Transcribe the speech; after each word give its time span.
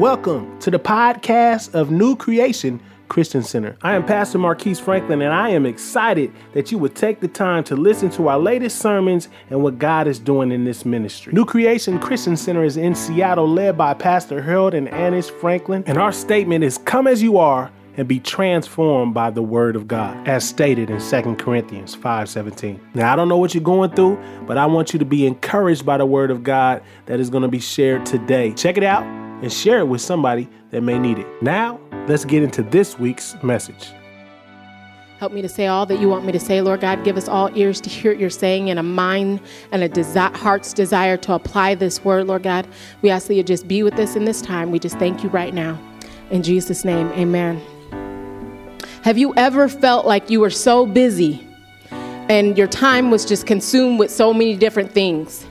Welcome 0.00 0.58
to 0.60 0.70
the 0.70 0.78
podcast 0.78 1.74
of 1.74 1.90
New 1.90 2.16
Creation 2.16 2.80
Christian 3.10 3.42
Center. 3.42 3.76
I 3.82 3.94
am 3.96 4.06
Pastor 4.06 4.38
Marquise 4.38 4.80
Franklin, 4.80 5.20
and 5.20 5.30
I 5.30 5.50
am 5.50 5.66
excited 5.66 6.32
that 6.54 6.72
you 6.72 6.78
would 6.78 6.94
take 6.94 7.20
the 7.20 7.28
time 7.28 7.64
to 7.64 7.76
listen 7.76 8.08
to 8.12 8.28
our 8.28 8.38
latest 8.38 8.78
sermons 8.78 9.28
and 9.50 9.62
what 9.62 9.78
God 9.78 10.06
is 10.06 10.18
doing 10.18 10.52
in 10.52 10.64
this 10.64 10.86
ministry. 10.86 11.34
New 11.34 11.44
Creation 11.44 11.98
Christian 11.98 12.38
Center 12.38 12.64
is 12.64 12.78
in 12.78 12.94
Seattle, 12.94 13.46
led 13.46 13.76
by 13.76 13.92
Pastor 13.92 14.40
Harold 14.40 14.72
and 14.72 14.88
Annis 14.88 15.28
Franklin, 15.28 15.84
and 15.86 15.98
our 15.98 16.12
statement 16.12 16.64
is 16.64 16.78
Come 16.78 17.06
as 17.06 17.22
you 17.22 17.36
are 17.36 17.70
and 17.98 18.08
be 18.08 18.20
transformed 18.20 19.12
by 19.12 19.28
the 19.28 19.42
word 19.42 19.76
of 19.76 19.86
God, 19.86 20.26
as 20.26 20.48
stated 20.48 20.88
in 20.88 20.98
2 20.98 21.36
Corinthians 21.36 21.94
5:17. 21.94 22.80
Now, 22.94 23.12
I 23.12 23.16
don't 23.16 23.28
know 23.28 23.36
what 23.36 23.54
you're 23.54 23.62
going 23.62 23.90
through, 23.90 24.18
but 24.46 24.56
I 24.56 24.64
want 24.64 24.94
you 24.94 24.98
to 24.98 25.04
be 25.04 25.26
encouraged 25.26 25.84
by 25.84 25.98
the 25.98 26.06
word 26.06 26.30
of 26.30 26.42
God 26.42 26.80
that 27.04 27.20
is 27.20 27.28
going 27.28 27.42
to 27.42 27.48
be 27.48 27.60
shared 27.60 28.06
today. 28.06 28.54
Check 28.54 28.78
it 28.78 28.82
out 28.82 29.04
and 29.42 29.52
share 29.52 29.80
it 29.80 29.86
with 29.86 30.00
somebody 30.00 30.48
that 30.70 30.82
may 30.82 30.98
need 30.98 31.18
it. 31.18 31.42
Now, 31.42 31.80
let's 32.06 32.24
get 32.24 32.42
into 32.42 32.62
this 32.62 32.98
week's 32.98 33.36
message. 33.42 33.92
Help 35.18 35.32
me 35.32 35.42
to 35.42 35.50
say 35.50 35.66
all 35.66 35.84
that 35.84 36.00
you 36.00 36.08
want 36.08 36.24
me 36.24 36.32
to 36.32 36.40
say, 36.40 36.62
Lord 36.62 36.80
God. 36.80 37.04
Give 37.04 37.18
us 37.18 37.28
all 37.28 37.54
ears 37.54 37.78
to 37.82 37.90
hear 37.90 38.12
what 38.12 38.18
you're 38.18 38.30
saying 38.30 38.70
and 38.70 38.78
a 38.78 38.82
mind 38.82 39.40
and 39.70 39.82
a 39.82 39.88
desi- 39.88 40.34
heart's 40.34 40.72
desire 40.72 41.18
to 41.18 41.34
apply 41.34 41.74
this 41.74 42.02
word, 42.02 42.26
Lord 42.26 42.42
God. 42.42 42.66
We 43.02 43.10
ask 43.10 43.26
that 43.26 43.34
you 43.34 43.42
just 43.42 43.68
be 43.68 43.82
with 43.82 43.98
us 43.98 44.16
in 44.16 44.24
this 44.24 44.40
time. 44.40 44.70
We 44.70 44.78
just 44.78 44.98
thank 44.98 45.22
you 45.22 45.28
right 45.28 45.52
now. 45.52 45.78
In 46.30 46.42
Jesus' 46.42 46.86
name, 46.86 47.08
amen. 47.12 47.60
Have 49.02 49.18
you 49.18 49.34
ever 49.36 49.68
felt 49.68 50.06
like 50.06 50.30
you 50.30 50.40
were 50.40 50.48
so 50.48 50.86
busy 50.86 51.46
and 51.90 52.56
your 52.56 52.66
time 52.66 53.10
was 53.10 53.26
just 53.26 53.46
consumed 53.46 53.98
with 53.98 54.10
so 54.10 54.32
many 54.32 54.56
different 54.56 54.92
things? 54.92 55.46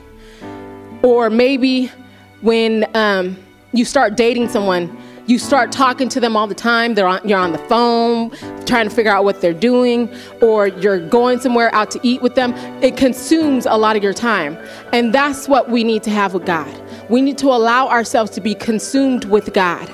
Or 1.02 1.30
maybe 1.30 1.92
when 2.40 2.90
um, 2.96 3.36
you 3.72 3.84
start 3.84 4.16
dating 4.16 4.48
someone, 4.48 4.96
you 5.26 5.38
start 5.38 5.70
talking 5.70 6.08
to 6.08 6.18
them 6.18 6.36
all 6.36 6.48
the 6.48 6.54
time. 6.54 6.94
They're 6.94 7.06
on, 7.06 7.26
you're 7.28 7.38
on 7.38 7.52
the 7.52 7.58
phone 7.58 8.30
trying 8.66 8.88
to 8.88 8.94
figure 8.94 9.12
out 9.12 9.24
what 9.24 9.40
they're 9.40 9.52
doing, 9.52 10.12
or 10.40 10.68
you're 10.68 10.98
going 10.98 11.38
somewhere 11.38 11.72
out 11.74 11.90
to 11.92 12.00
eat 12.02 12.20
with 12.20 12.34
them. 12.34 12.52
It 12.82 12.96
consumes 12.96 13.66
a 13.66 13.76
lot 13.76 13.96
of 13.96 14.02
your 14.02 14.12
time. 14.12 14.58
And 14.92 15.12
that's 15.12 15.48
what 15.48 15.70
we 15.70 15.84
need 15.84 16.02
to 16.04 16.10
have 16.10 16.34
with 16.34 16.46
God. 16.46 16.74
We 17.08 17.22
need 17.22 17.38
to 17.38 17.46
allow 17.46 17.88
ourselves 17.88 18.30
to 18.32 18.40
be 18.40 18.54
consumed 18.54 19.24
with 19.26 19.52
God. 19.52 19.88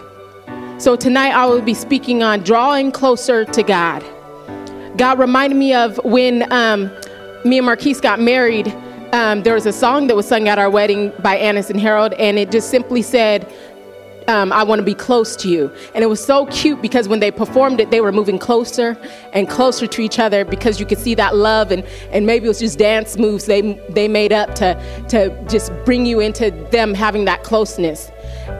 So 0.79 0.97
tonight 0.97 1.33
I 1.33 1.47
will 1.47 1.63
be 1.63 1.75
speaking 1.75 2.23
on 2.23 2.41
drawing 2.41 2.93
closer 2.93 3.45
to 3.45 3.63
God. 3.63 4.05
God 4.97 5.19
reminded 5.19 5.57
me 5.57 5.75
of 5.75 5.99
when 6.05 6.51
um, 6.53 6.91
me 7.45 7.59
and 7.59 7.67
Marquise 7.67 8.01
got 8.01 8.21
married. 8.21 8.75
Um, 9.13 9.43
there 9.43 9.55
was 9.55 9.67
a 9.67 9.73
song 9.73 10.09
that 10.09 10.17
was 10.17 10.27
sung 10.27 10.49
at 10.49 10.59
our 10.59 10.69
wedding 10.69 11.13
by 11.21 11.37
Annis 11.37 11.71
and 11.71 11.81
Harold, 11.81 12.13
and 12.15 12.39
it 12.39 12.51
just 12.51 12.71
simply 12.71 13.03
said, 13.03 13.51
um, 14.29 14.53
I 14.53 14.63
want 14.63 14.81
to 14.81 14.85
be 14.85 14.95
close 14.95 15.37
to 15.37 15.49
you. 15.49 15.71
And 15.95 16.03
it 16.03 16.09
was 16.09 16.25
so 16.25 16.47
cute 16.47 16.83
because 16.83 17.09
when 17.09 17.21
they 17.21 17.31
performed 17.31 17.81
it, 17.81 17.91
they 17.91 18.01
were 18.01 18.13
moving 18.13 18.39
closer 18.39 18.97
and 19.33 19.49
closer 19.49 19.87
to 19.87 20.03
each 20.03 20.19
other 20.19 20.45
because 20.45 20.81
you 20.81 20.87
could 20.87 20.99
see 20.99 21.15
that 21.15 21.37
love 21.37 21.71
and, 21.71 21.85
and 22.11 22.27
maybe 22.27 22.47
it 22.47 22.49
was 22.49 22.59
just 22.59 22.79
dance 22.79 23.17
moves 23.17 23.47
they, 23.47 23.61
they 23.91 24.09
made 24.09 24.33
up 24.33 24.55
to, 24.57 24.75
to 25.09 25.31
just 25.49 25.73
bring 25.85 26.07
you 26.07 26.21
into 26.21 26.51
them 26.71 26.95
having 26.95 27.25
that 27.27 27.45
closeness. 27.45 28.11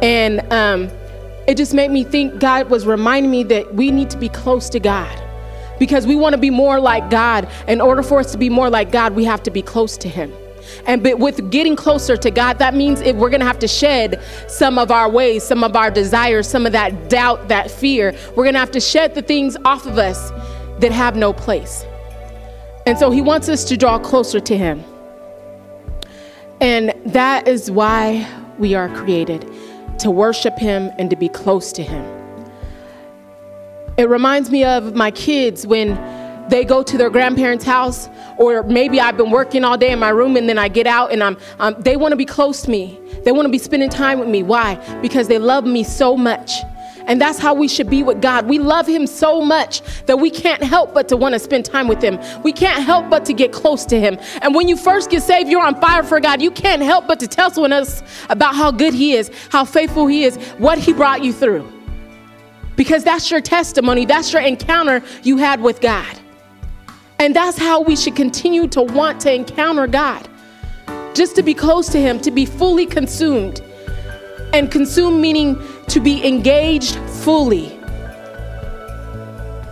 And 0.03 0.41
um, 0.53 0.89
it 1.49 1.57
just 1.57 1.75
made 1.75 1.91
me 1.91 2.05
think 2.05 2.39
God 2.39 2.71
was 2.71 2.87
reminding 2.87 3.31
me 3.31 3.43
that 3.45 3.75
we 3.75 3.91
need 3.91 4.11
to 4.11 4.19
be 4.19 4.29
close 4.29 4.69
to 4.71 4.81
God 4.81 5.26
because 5.79 6.07
we 6.07 6.17
want 6.17 6.35
to 6.35 6.39
be 6.39 6.51
more 6.51 6.81
like 6.81 7.11
God. 7.11 7.49
In 7.69 7.81
order 7.81 8.03
for 8.03 8.21
us 8.21 8.33
to 8.33 8.39
be 8.39 8.51
more 8.51 8.71
like 8.71 8.91
God, 8.93 9.15
we 9.15 9.25
have 9.25 9.43
to 9.45 9.51
be 9.51 9.63
close 9.63 9.97
to 9.99 10.09
Him. 10.09 10.33
And 10.87 11.03
but 11.03 11.19
with 11.19 11.51
getting 11.51 11.77
closer 11.77 12.17
to 12.17 12.31
God, 12.31 12.59
that 12.59 12.75
means 12.75 13.01
if 13.01 13.17
we're 13.17 13.31
going 13.31 13.41
to 13.41 13.47
have 13.47 13.59
to 13.61 13.69
shed 13.69 14.23
some 14.49 14.79
of 14.79 14.91
our 14.91 15.09
ways, 15.09 15.45
some 15.45 15.65
of 15.65 15.77
our 15.77 15.91
desires, 15.91 16.49
some 16.49 16.67
of 16.67 16.73
that 16.73 17.09
doubt, 17.09 17.49
that 17.49 17.71
fear. 17.71 18.15
We're 18.31 18.45
going 18.45 18.55
to 18.55 18.61
have 18.61 18.73
to 18.73 18.81
shed 18.81 19.15
the 19.15 19.23
things 19.23 19.57
off 19.65 19.87
of 19.87 19.99
us 19.99 20.31
that 20.81 20.93
have 20.93 21.17
no 21.17 21.33
place. 21.33 21.85
And 22.87 22.99
so 22.99 23.11
he 23.11 23.21
wants 23.21 23.49
us 23.49 23.65
to 23.65 23.77
draw 23.77 23.99
closer 23.99 24.41
to 24.41 24.57
him. 24.57 24.85
And 26.61 26.95
that 27.07 27.49
is 27.49 27.71
why 27.71 28.27
we 28.59 28.75
are 28.75 28.89
created 28.89 29.51
to 29.99 30.11
worship 30.11 30.59
him 30.59 30.91
and 30.99 31.11
to 31.11 31.17
be 31.17 31.29
close 31.29 31.73
to 31.73 31.83
him. 31.83 32.16
It 33.99 34.11
reminds 34.11 34.51
me 34.51 34.63
of 34.63 34.95
my 34.95 35.11
kids 35.11 35.67
when 35.67 35.95
they 36.51 36.67
go 36.67 36.83
to 36.83 36.99
their 36.99 37.09
grandparents' 37.09 37.65
house, 37.65 38.11
or 38.37 38.63
maybe 38.65 39.01
I've 39.01 39.17
been 39.17 39.31
working 39.31 39.65
all 39.65 39.79
day 39.79 39.91
in 39.91 39.99
my 39.99 40.11
room 40.11 40.37
and 40.37 40.47
then 40.47 40.59
I 40.59 40.69
get 40.69 40.87
out 40.87 41.13
and 41.13 41.23
I'm, 41.23 41.39
um, 41.59 41.77
they 41.79 41.97
want 41.97 42.13
to 42.13 42.17
be 42.17 42.27
close 42.27 42.63
to 42.63 42.71
me. 42.71 43.01
They 43.25 43.33
want 43.33 43.47
to 43.47 43.51
be 43.51 43.59
spending 43.59 43.89
time 43.89 44.19
with 44.19 44.29
me. 44.29 44.43
Why? 44.43 44.75
Because 45.01 45.29
they 45.29 45.39
love 45.39 45.65
me 45.65 45.83
so 45.83 46.15
much. 46.15 46.53
And 47.07 47.21
that's 47.21 47.39
how 47.39 47.55
we 47.55 47.69
should 47.69 47.89
be 47.89 48.03
with 48.03 48.21
God. 48.21 48.47
We 48.47 48.59
love 48.59 48.87
Him 48.87 49.07
so 49.07 49.41
much 49.41 49.81
that 50.05 50.19
we 50.19 50.29
can't 50.29 50.63
help 50.63 50.93
but 50.93 51.09
to 51.09 51.17
want 51.17 51.33
to 51.35 51.39
spend 51.39 51.65
time 51.65 51.89
with 51.89 52.03
Him. 52.03 52.19
We 52.43 52.53
can't 52.53 52.83
help 52.83 53.09
but 53.09 53.25
to 53.27 53.33
get 53.33 53.53
close 53.53 53.87
to 53.87 53.99
Him. 53.99 54.19
And 54.43 54.55
when 54.55 54.69
you 54.69 54.77
first 54.77 55.09
get 55.09 55.23
saved, 55.23 55.49
you're 55.49 55.65
on 55.65 55.81
fire 55.81 56.03
for 56.03 56.21
God. 56.21 56.43
You 56.43 56.51
can't 56.51 56.83
help 56.83 57.07
but 57.07 57.19
to 57.21 57.27
tell 57.27 57.51
someone 57.51 57.73
else 57.73 58.03
about 58.29 58.55
how 58.55 58.73
good 58.73 58.93
He 58.93 59.15
is, 59.15 59.31
how 59.51 59.65
faithful 59.65 60.07
He 60.07 60.25
is, 60.25 60.37
what 60.59 60.79
He 60.79 60.93
brought 60.93 61.25
you 61.25 61.33
through. 61.33 61.76
Because 62.77 63.03
that's 63.03 63.31
your 63.31 63.41
testimony, 63.41 64.05
that's 64.05 64.33
your 64.33 64.43
encounter 64.43 65.03
you 65.23 65.39
had 65.39 65.63
with 65.63 65.81
God. 65.81 66.21
And 67.19 67.35
that's 67.35 67.57
how 67.57 67.81
we 67.81 67.97
should 67.97 68.15
continue 68.15 68.69
to 68.69 68.83
want 68.83 69.21
to 69.23 69.33
encounter 69.33 69.87
God. 69.87 70.29
Just 71.15 71.35
to 71.37 71.43
be 71.43 71.55
close 71.55 71.89
to 71.89 71.99
Him, 71.99 72.21
to 72.21 72.31
be 72.31 72.45
fully 72.45 72.85
consumed. 72.85 73.63
And 74.53 74.71
consumed 74.71 75.21
meaning 75.21 75.59
to 75.89 76.01
be 76.01 76.25
engaged 76.27 76.97
fully. 77.25 77.73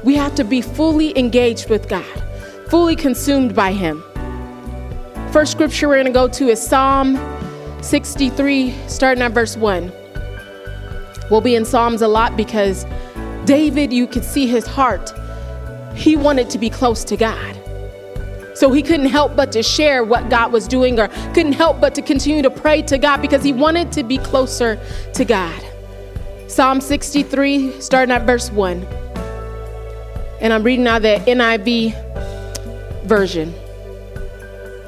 We 0.03 0.14
have 0.16 0.34
to 0.37 0.44
be 0.44 0.60
fully 0.62 1.16
engaged 1.19 1.69
with 1.69 1.88
God, 1.88 2.04
fully 2.69 2.97
consumed 2.97 3.54
by 3.54 3.72
Him. 3.72 4.03
First 5.32 5.53
scripture 5.53 5.88
we're 5.88 5.97
going 5.97 6.06
to 6.06 6.12
go 6.12 6.28
to 6.28 6.48
is 6.48 6.64
Psalm 6.64 7.19
63, 7.82 8.75
starting 8.87 9.22
at 9.22 9.32
verse 9.32 9.56
1. 9.56 9.93
We'll 11.30 11.40
be 11.40 11.54
in 11.54 11.64
Psalms 11.64 12.02
a 12.02 12.08
lot 12.08 12.36
because 12.36 12.84
David, 13.44 13.92
you 13.92 14.06
could 14.06 14.24
see 14.24 14.46
his 14.46 14.66
heart 14.66 15.12
he 15.94 16.16
wanted 16.16 16.50
to 16.50 16.58
be 16.58 16.68
close 16.68 17.04
to 17.04 17.16
God. 17.16 17.60
So 18.54 18.72
he 18.72 18.82
couldn't 18.82 19.06
help 19.06 19.34
but 19.34 19.50
to 19.52 19.62
share 19.62 20.04
what 20.04 20.28
God 20.28 20.52
was 20.52 20.68
doing 20.68 20.98
or 21.00 21.08
couldn't 21.34 21.54
help 21.54 21.80
but 21.80 21.94
to 21.96 22.02
continue 22.02 22.42
to 22.42 22.50
pray 22.50 22.82
to 22.82 22.98
God 22.98 23.20
because 23.20 23.42
he 23.42 23.52
wanted 23.52 23.90
to 23.92 24.04
be 24.04 24.18
closer 24.18 24.78
to 25.14 25.24
God. 25.24 25.60
Psalm 26.46 26.80
63, 26.80 27.80
starting 27.80 28.14
at 28.14 28.26
verse 28.26 28.50
1. 28.52 28.82
And 30.40 30.52
I'm 30.52 30.62
reading 30.62 30.86
out 30.86 31.02
the 31.02 31.20
NIV 31.26 31.94
version. 33.04 33.52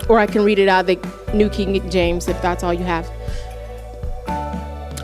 Or 0.08 0.20
I 0.20 0.26
can 0.26 0.44
read 0.44 0.60
it 0.60 0.69
out 0.69 0.88
of 0.88 1.00
the 1.00 1.32
New 1.34 1.48
King 1.48 1.91
James 1.91 2.28
if 2.28 2.41
that's 2.41 2.62
all 2.62 2.72
you 2.72 2.84
have. 2.84 3.10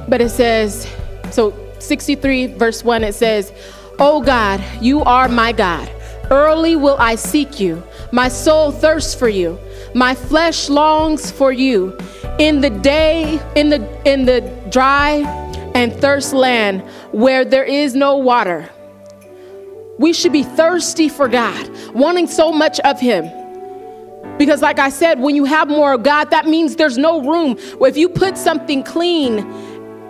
But 0.08 0.20
it 0.20 0.30
says, 0.30 0.86
so 1.32 1.54
63, 1.78 2.46
verse 2.46 2.84
1, 2.84 3.04
it 3.04 3.14
says, 3.14 3.52
Oh 3.98 4.22
God, 4.22 4.62
you 4.80 5.02
are 5.02 5.28
my 5.28 5.52
God. 5.52 5.90
Early 6.30 6.76
will 6.76 6.96
I 6.98 7.16
seek 7.16 7.60
you. 7.60 7.82
My 8.10 8.28
soul 8.28 8.72
thirsts 8.72 9.14
for 9.14 9.28
you. 9.28 9.58
My 9.94 10.14
flesh 10.14 10.68
longs 10.68 11.30
for 11.30 11.52
you. 11.52 11.96
In 12.38 12.60
the 12.60 12.70
day, 12.70 13.40
in 13.54 13.68
the 13.68 14.10
in 14.10 14.24
the 14.24 14.40
dry 14.70 15.16
and 15.74 15.92
thirst 15.92 16.32
land 16.32 16.82
where 17.12 17.44
there 17.44 17.64
is 17.64 17.94
no 17.94 18.16
water. 18.16 18.68
We 19.98 20.12
should 20.12 20.32
be 20.32 20.42
thirsty 20.42 21.08
for 21.08 21.28
God, 21.28 21.68
wanting 21.94 22.26
so 22.26 22.50
much 22.50 22.80
of 22.80 22.98
him. 22.98 23.30
Because 24.38 24.62
like 24.62 24.78
I 24.78 24.88
said, 24.88 25.20
when 25.20 25.36
you 25.36 25.44
have 25.44 25.68
more 25.68 25.92
of 25.92 26.02
God, 26.02 26.30
that 26.30 26.46
means 26.46 26.76
there's 26.76 26.98
no 26.98 27.20
room. 27.20 27.56
If 27.80 27.96
you 27.96 28.08
put 28.08 28.38
something 28.38 28.82
clean 28.82 29.38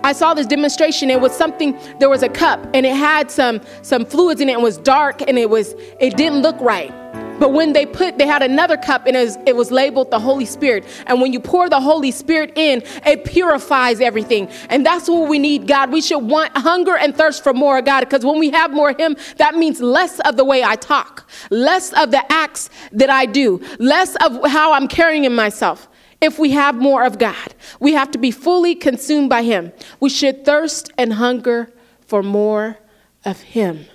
I 0.04 0.12
saw 0.12 0.34
this 0.34 0.46
demonstration. 0.46 1.10
It 1.10 1.20
was 1.20 1.32
something, 1.32 1.78
there 1.98 2.08
was 2.08 2.22
a 2.22 2.28
cup 2.28 2.66
and 2.74 2.84
it 2.84 2.96
had 2.96 3.30
some, 3.30 3.60
some 3.82 4.04
fluids 4.04 4.40
in 4.40 4.48
it 4.48 4.54
and 4.54 4.62
was 4.62 4.78
dark 4.78 5.22
and 5.22 5.38
it 5.38 5.48
was, 5.48 5.74
it 6.00 6.16
didn't 6.16 6.42
look 6.42 6.60
right. 6.60 6.92
But 7.38 7.52
when 7.52 7.72
they 7.72 7.86
put, 7.86 8.18
they 8.18 8.26
had 8.26 8.42
another 8.42 8.76
cup 8.76 9.06
and 9.06 9.16
it 9.16 9.24
was, 9.24 9.38
it 9.46 9.56
was 9.56 9.70
labeled 9.72 10.10
the 10.10 10.18
Holy 10.20 10.44
Spirit. 10.44 10.84
And 11.08 11.20
when 11.20 11.32
you 11.32 11.40
pour 11.40 11.68
the 11.68 11.80
Holy 11.80 12.10
Spirit 12.12 12.52
in, 12.56 12.82
it 13.04 13.24
purifies 13.24 14.00
everything. 14.00 14.48
And 14.70 14.86
that's 14.86 15.08
what 15.08 15.28
we 15.28 15.40
need, 15.40 15.66
God. 15.66 15.90
We 15.90 16.00
should 16.02 16.18
want 16.20 16.56
hunger 16.56 16.96
and 16.96 17.16
thirst 17.16 17.42
for 17.42 17.52
more 17.52 17.82
God 17.82 18.00
because 18.00 18.24
when 18.24 18.38
we 18.38 18.50
have 18.50 18.72
more 18.72 18.90
of 18.90 18.98
Him, 18.98 19.16
that 19.38 19.56
means 19.56 19.80
less 19.80 20.20
of 20.20 20.36
the 20.36 20.44
way 20.44 20.62
I 20.62 20.76
talk, 20.76 21.28
less 21.50 21.92
of 21.94 22.12
the 22.12 22.30
acts 22.30 22.70
that 22.92 23.10
I 23.10 23.26
do, 23.26 23.60
less 23.78 24.14
of 24.24 24.46
how 24.48 24.72
I'm 24.72 24.86
carrying 24.86 25.24
in 25.24 25.34
myself 25.34 25.88
if 26.22 26.38
we 26.38 26.52
have 26.52 26.76
more 26.76 27.04
of 27.04 27.18
God. 27.18 27.54
We 27.80 27.92
have 27.94 28.10
to 28.12 28.18
be 28.18 28.30
fully 28.30 28.74
consumed 28.74 29.28
by 29.28 29.42
Him. 29.42 29.72
We 30.00 30.08
should 30.08 30.44
thirst 30.44 30.90
and 30.96 31.14
hunger 31.14 31.72
for 32.06 32.22
more 32.22 32.78
of 33.24 33.40
Him. 33.40 33.86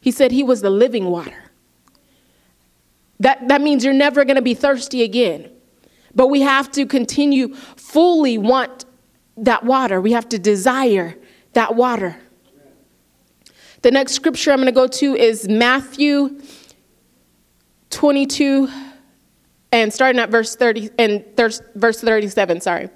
He 0.00 0.10
said 0.10 0.30
He 0.30 0.44
was 0.44 0.62
the 0.62 0.70
living 0.70 1.06
water. 1.06 1.50
That, 3.20 3.48
that 3.48 3.60
means 3.60 3.84
you're 3.84 3.92
never 3.92 4.24
going 4.24 4.36
to 4.36 4.42
be 4.42 4.54
thirsty 4.54 5.02
again. 5.02 5.50
But 6.14 6.28
we 6.28 6.42
have 6.42 6.70
to 6.72 6.86
continue 6.86 7.54
fully 7.54 8.38
want 8.38 8.84
that 9.36 9.64
water. 9.64 10.00
We 10.00 10.12
have 10.12 10.28
to 10.28 10.38
desire 10.38 11.16
that 11.54 11.74
water. 11.74 12.16
The 13.82 13.90
next 13.90 14.12
scripture 14.12 14.52
I'm 14.52 14.58
going 14.58 14.66
to 14.66 14.72
go 14.72 14.86
to 14.86 15.14
is 15.14 15.48
Matthew 15.48 16.40
22 17.90 18.68
and 19.74 19.92
starting 19.92 20.20
at 20.20 20.30
verse 20.30 20.54
30 20.54 20.90
and 21.00 21.24
verse 21.36 21.60
37, 22.00 22.60
sorry. 22.60 22.88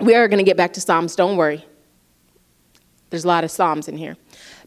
We 0.00 0.14
are 0.14 0.28
going 0.28 0.38
to 0.38 0.44
get 0.44 0.56
back 0.56 0.72
to 0.74 0.80
Psalms, 0.80 1.16
don't 1.16 1.36
worry. 1.36 1.64
There's 3.10 3.24
a 3.24 3.28
lot 3.28 3.42
of 3.42 3.50
Psalms 3.50 3.88
in 3.88 3.98
here. 3.98 4.16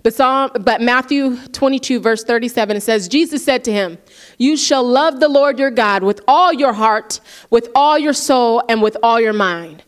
But, 0.04 0.14
Psalm, 0.14 0.52
but 0.60 0.82
Matthew 0.82 1.38
22, 1.48 2.02
verse 2.02 2.24
37, 2.26 2.78
it 2.78 2.82
says, 2.82 3.08
Jesus 3.08 3.44
said 3.44 3.64
to 3.64 3.72
him, 3.72 3.98
You 4.38 4.58
shall 4.58 4.84
love 4.84 5.22
the 5.22 5.30
Lord 5.30 5.58
your 5.58 5.72
God 5.72 6.04
with 6.04 6.20
all 6.28 6.52
your 6.52 6.74
heart, 6.74 7.22
with 7.50 7.70
all 7.76 7.98
your 7.98 8.14
soul, 8.14 8.62
and 8.68 8.82
with 8.82 8.98
all 9.02 9.22
your 9.22 9.34
mind. 9.34 9.84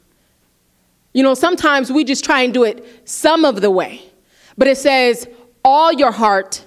You 1.13 1.23
know, 1.23 1.33
sometimes 1.33 1.91
we 1.91 2.05
just 2.05 2.23
try 2.23 2.41
and 2.41 2.53
do 2.53 2.63
it 2.63 3.01
some 3.03 3.43
of 3.43 3.59
the 3.59 3.71
way, 3.71 4.01
but 4.57 4.69
it 4.69 4.77
says, 4.77 5.27
all 5.63 5.91
your 5.91 6.11
heart, 6.11 6.65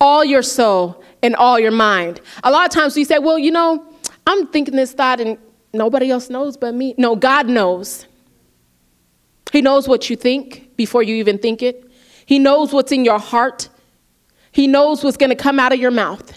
all 0.00 0.24
your 0.24 0.42
soul, 0.42 1.02
and 1.22 1.36
all 1.36 1.58
your 1.58 1.70
mind. 1.70 2.20
A 2.44 2.50
lot 2.50 2.64
of 2.64 2.70
times 2.72 2.96
we 2.96 3.04
say, 3.04 3.18
Well, 3.18 3.38
you 3.38 3.50
know, 3.50 3.86
I'm 4.26 4.46
thinking 4.48 4.76
this 4.76 4.92
thought 4.92 5.20
and 5.20 5.38
nobody 5.72 6.10
else 6.10 6.30
knows 6.30 6.56
but 6.56 6.74
me. 6.74 6.94
No, 6.98 7.16
God 7.16 7.48
knows. 7.48 8.06
He 9.52 9.60
knows 9.60 9.86
what 9.86 10.08
you 10.08 10.16
think 10.16 10.76
before 10.76 11.02
you 11.02 11.14
even 11.16 11.38
think 11.38 11.62
it. 11.62 11.90
He 12.24 12.38
knows 12.38 12.72
what's 12.72 12.92
in 12.92 13.04
your 13.04 13.18
heart. 13.18 13.68
He 14.50 14.66
knows 14.66 15.02
what's 15.04 15.16
going 15.16 15.30
to 15.30 15.36
come 15.36 15.58
out 15.58 15.72
of 15.72 15.78
your 15.78 15.90
mouth. 15.90 16.32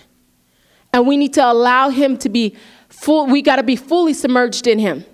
And 0.93 1.07
we 1.07 1.17
need 1.17 1.33
to 1.33 1.45
allow 1.45 1.89
him 1.89 2.17
to 2.19 2.29
be 2.29 2.55
full, 2.89 3.27
we 3.27 3.41
got 3.41 3.57
to 3.57 3.63
be 3.63 3.75
fully 3.75 4.13
submerged 4.13 4.67
in 4.67 4.79
him. 4.79 5.05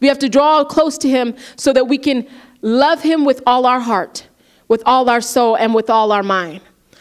We 0.00 0.08
have 0.08 0.18
to 0.20 0.28
draw 0.28 0.64
close 0.64 0.98
to 0.98 1.08
him 1.08 1.34
so 1.56 1.72
that 1.72 1.88
we 1.88 1.98
can 1.98 2.26
love 2.62 3.02
him 3.02 3.24
with 3.24 3.42
all 3.46 3.66
our 3.66 3.80
heart, 3.80 4.28
with 4.68 4.82
all 4.86 5.08
our 5.08 5.20
soul, 5.20 5.56
and 5.56 5.74
with 5.74 5.90
all 5.90 6.12
our 6.12 6.22
mind. 6.22 6.60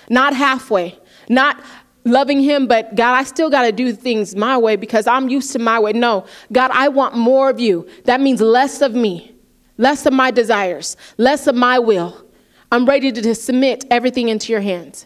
Not 0.10 0.36
halfway, 0.36 0.98
not 1.30 1.62
loving 2.06 2.40
him, 2.40 2.68
but 2.68 2.96
God, 2.96 3.16
I 3.16 3.24
still 3.24 3.50
got 3.50 3.64
to 3.64 3.72
do 3.72 3.92
things 3.92 4.36
my 4.36 4.58
way 4.58 4.76
because 4.76 5.08
I'm 5.08 5.28
used 5.28 5.52
to 5.54 5.60
my 5.60 5.80
way. 5.80 5.94
No, 5.94 6.26
God, 6.52 6.72
I 6.74 6.88
want 6.88 7.16
more 7.16 7.50
of 7.50 7.60
you. 7.60 7.88
That 8.06 8.22
means 8.22 8.40
less 8.42 8.82
of 8.82 8.94
me 8.94 9.36
less 9.78 10.06
of 10.06 10.14
my 10.14 10.32
desires, 10.32 10.98
less 11.18 11.48
of 11.48 11.56
my 11.56 11.80
will. 11.80 12.26
I'm 12.72 12.86
ready 12.86 13.12
to 13.12 13.36
submit 13.36 13.86
everything 13.92 14.30
into 14.30 14.52
your 14.52 14.62
hands. 14.62 15.06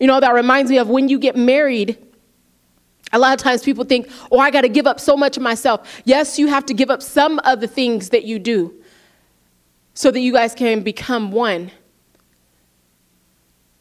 You 0.00 0.06
know, 0.06 0.20
that 0.20 0.32
reminds 0.32 0.70
me 0.70 0.78
of 0.78 0.88
when 0.88 1.08
you 1.08 1.18
get 1.18 1.36
married. 1.36 1.98
A 3.12 3.18
lot 3.18 3.32
of 3.32 3.42
times 3.42 3.62
people 3.62 3.84
think, 3.84 4.10
oh, 4.30 4.38
I 4.38 4.50
got 4.50 4.60
to 4.60 4.68
give 4.68 4.86
up 4.86 5.00
so 5.00 5.16
much 5.16 5.36
of 5.36 5.42
myself. 5.42 6.02
Yes, 6.04 6.38
you 6.38 6.46
have 6.48 6.66
to 6.66 6.74
give 6.74 6.90
up 6.90 7.02
some 7.02 7.38
of 7.40 7.60
the 7.60 7.66
things 7.66 8.10
that 8.10 8.24
you 8.24 8.38
do 8.38 8.74
so 9.94 10.10
that 10.10 10.20
you 10.20 10.32
guys 10.32 10.54
can 10.54 10.82
become 10.82 11.32
one. 11.32 11.72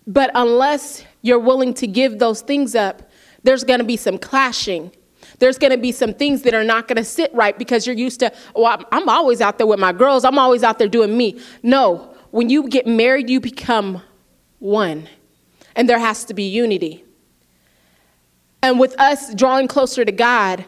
But 0.07 0.31
unless 0.33 1.03
you're 1.21 1.39
willing 1.39 1.73
to 1.75 1.87
give 1.87 2.19
those 2.19 2.41
things 2.41 2.75
up, 2.75 3.09
there's 3.43 3.63
going 3.63 3.79
to 3.79 3.85
be 3.85 3.97
some 3.97 4.17
clashing 4.17 4.91
there's 5.39 5.57
going 5.57 5.71
to 5.71 5.77
be 5.77 5.91
some 5.91 6.13
things 6.13 6.41
that 6.43 6.53
are 6.53 6.63
not 6.63 6.87
going 6.87 6.97
to 6.97 7.03
sit 7.03 7.33
right 7.33 7.57
because 7.57 7.85
you're 7.85 7.95
used 7.95 8.19
to, 8.21 8.33
oh, 8.55 8.65
I'm, 8.65 8.83
I'm 8.91 9.09
always 9.09 9.41
out 9.41 9.57
there 9.57 9.67
with 9.67 9.79
my 9.79 9.93
girls. 9.93 10.25
I'm 10.25 10.39
always 10.39 10.63
out 10.63 10.79
there 10.79 10.87
doing 10.87 11.15
me. 11.15 11.39
No, 11.61 12.15
when 12.31 12.49
you 12.49 12.67
get 12.67 12.87
married, 12.87 13.29
you 13.29 13.39
become 13.39 14.01
one. 14.59 15.07
And 15.75 15.87
there 15.87 15.99
has 15.99 16.25
to 16.25 16.33
be 16.33 16.43
unity. 16.43 17.03
And 18.63 18.79
with 18.79 18.99
us 18.99 19.33
drawing 19.35 19.67
closer 19.67 20.03
to 20.03 20.11
God, 20.11 20.65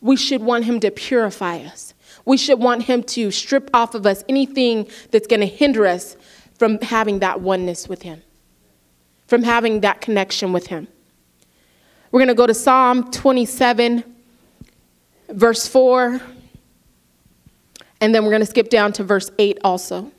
we 0.00 0.16
should 0.16 0.42
want 0.42 0.64
Him 0.64 0.80
to 0.80 0.90
purify 0.90 1.58
us. 1.58 1.94
We 2.24 2.36
should 2.36 2.58
want 2.58 2.82
Him 2.82 3.02
to 3.04 3.30
strip 3.30 3.70
off 3.72 3.94
of 3.94 4.04
us 4.04 4.24
anything 4.28 4.88
that's 5.12 5.28
going 5.28 5.40
to 5.40 5.46
hinder 5.46 5.86
us 5.86 6.16
from 6.58 6.80
having 6.80 7.20
that 7.20 7.40
oneness 7.40 7.88
with 7.88 8.02
Him, 8.02 8.22
from 9.28 9.42
having 9.42 9.80
that 9.80 10.00
connection 10.00 10.52
with 10.52 10.66
Him. 10.66 10.88
We're 12.10 12.20
going 12.20 12.28
to 12.28 12.34
go 12.34 12.46
to 12.46 12.54
Psalm 12.54 13.10
27, 13.10 14.02
verse 15.28 15.68
4, 15.68 16.20
and 18.00 18.14
then 18.14 18.24
we're 18.24 18.30
going 18.30 18.40
to 18.40 18.46
skip 18.46 18.70
down 18.70 18.92
to 18.94 19.04
verse 19.04 19.30
8 19.38 19.58
also. 19.62 20.10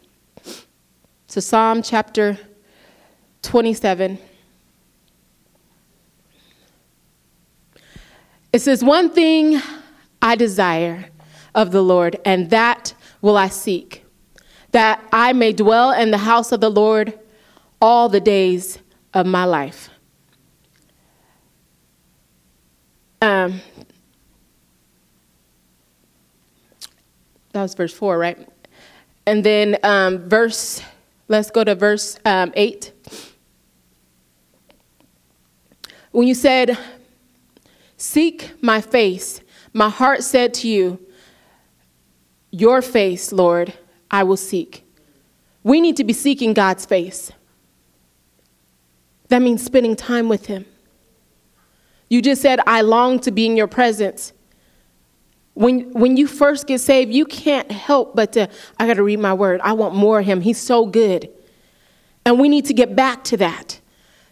So, 1.28 1.42
Psalm 1.42 1.82
chapter 1.82 2.38
27. 3.42 4.20
It 8.54 8.60
says, 8.60 8.84
One 8.84 9.10
thing 9.10 9.60
I 10.22 10.36
desire 10.36 11.10
of 11.56 11.72
the 11.72 11.82
Lord, 11.82 12.20
and 12.26 12.52
that 12.52 12.94
will 13.22 13.38
I 13.38 13.48
seek, 13.48 14.06
that 14.72 15.04
I 15.12 15.34
may 15.34 15.52
dwell 15.52 15.92
in 15.92 16.12
the 16.12 16.20
house 16.20 16.52
of 16.52 16.62
the 16.62 16.70
Lord 16.70 17.18
all 17.82 18.08
the 18.08 18.20
days 18.20 18.78
of 19.14 19.26
my 19.26 19.46
life 19.46 19.90
Um, 23.22 23.60
that 27.52 27.62
was 27.62 27.74
verse 27.74 27.94
4, 27.94 28.18
right? 28.18 28.48
And 29.26 29.44
then 29.44 29.78
um, 29.84 30.30
verse, 30.30 30.82
let's 31.28 31.52
go 31.52 31.64
to 31.64 31.76
verse 31.76 32.18
um, 32.26 32.54
8. 32.56 32.94
When 36.12 36.28
you 36.28 36.34
said, 36.34 36.78
Seek 37.98 38.54
my 38.64 38.80
face, 38.80 39.42
my 39.74 39.90
heart 39.90 40.24
said 40.24 40.54
to 40.56 40.70
you, 40.70 41.06
Your 42.52 42.82
face, 42.82 43.34
Lord, 43.34 43.74
I 44.10 44.24
will 44.24 44.38
seek. 44.38 44.86
We 45.64 45.82
need 45.82 45.98
to 45.98 46.06
be 46.06 46.14
seeking 46.14 46.54
God's 46.54 46.86
face. 46.86 47.32
That 49.30 49.42
means 49.42 49.64
spending 49.64 49.96
time 49.96 50.28
with 50.28 50.48
Him. 50.48 50.66
You 52.10 52.22
just 52.22 52.42
said, 52.42 52.60
I 52.66 52.82
long 52.82 53.20
to 53.22 53.32
be 53.32 53.46
in 53.46 53.56
your 53.56 53.68
presence. 53.68 54.34
When, 55.54 55.92
when 55.92 56.18
you 56.18 56.26
first 56.26 56.68
get 56.68 56.82
saved, 56.82 57.14
you 57.14 57.26
can't 57.26 57.72
help 57.72 58.16
but 58.16 58.34
to, 58.34 58.50
I 58.80 58.88
got 58.88 58.96
to 58.96 59.04
read 59.04 59.20
my 59.20 59.34
word. 59.34 59.62
I 59.64 59.74
want 59.74 59.94
more 59.94 60.20
of 60.20 60.26
him. 60.26 60.42
He's 60.42 60.60
so 60.60 60.86
good. 60.86 61.30
And 62.26 62.40
we 62.40 62.50
need 62.50 62.66
to 62.66 62.74
get 62.74 62.96
back 62.96 63.24
to 63.26 63.38
that, 63.38 63.80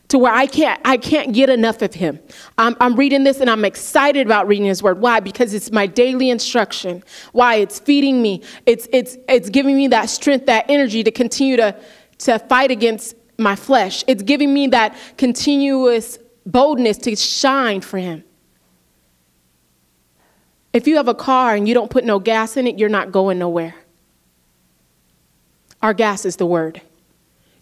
to 0.07 0.17
where 0.17 0.33
I 0.33 0.47
can't, 0.47 0.79
I 0.85 0.97
can't 0.97 1.33
get 1.33 1.49
enough 1.49 1.81
of 1.81 1.93
him. 1.93 2.19
I'm, 2.57 2.75
I'm 2.79 2.95
reading 2.95 3.23
this 3.23 3.41
and 3.41 3.49
I'm 3.49 3.65
excited 3.65 4.25
about 4.25 4.47
reading 4.47 4.65
his 4.65 4.81
word. 4.81 4.99
Why? 4.99 5.19
Because 5.19 5.53
it's 5.53 5.71
my 5.71 5.85
daily 5.85 6.29
instruction. 6.29 7.03
Why? 7.33 7.55
It's 7.55 7.77
feeding 7.79 8.21
me. 8.21 8.41
It's, 8.65 8.87
it's, 8.91 9.17
it's 9.27 9.49
giving 9.49 9.75
me 9.75 9.87
that 9.89 10.09
strength, 10.09 10.45
that 10.45 10.65
energy 10.69 11.03
to 11.03 11.11
continue 11.11 11.57
to, 11.57 11.75
to 12.19 12.39
fight 12.39 12.71
against 12.71 13.15
my 13.37 13.55
flesh. 13.55 14.03
It's 14.07 14.23
giving 14.23 14.53
me 14.53 14.67
that 14.67 14.95
continuous 15.17 16.19
boldness 16.45 16.97
to 16.99 17.15
shine 17.15 17.81
for 17.81 17.97
Him. 17.97 18.23
If 20.73 20.87
you 20.87 20.97
have 20.97 21.07
a 21.07 21.15
car 21.15 21.55
and 21.55 21.67
you 21.67 21.73
don't 21.73 21.89
put 21.89 22.03
no 22.03 22.19
gas 22.19 22.57
in 22.57 22.67
it, 22.67 22.77
you're 22.77 22.89
not 22.89 23.11
going 23.11 23.39
nowhere. 23.39 23.75
Our 25.81 25.93
gas 25.93 26.25
is 26.25 26.35
the 26.37 26.45
Word. 26.45 26.81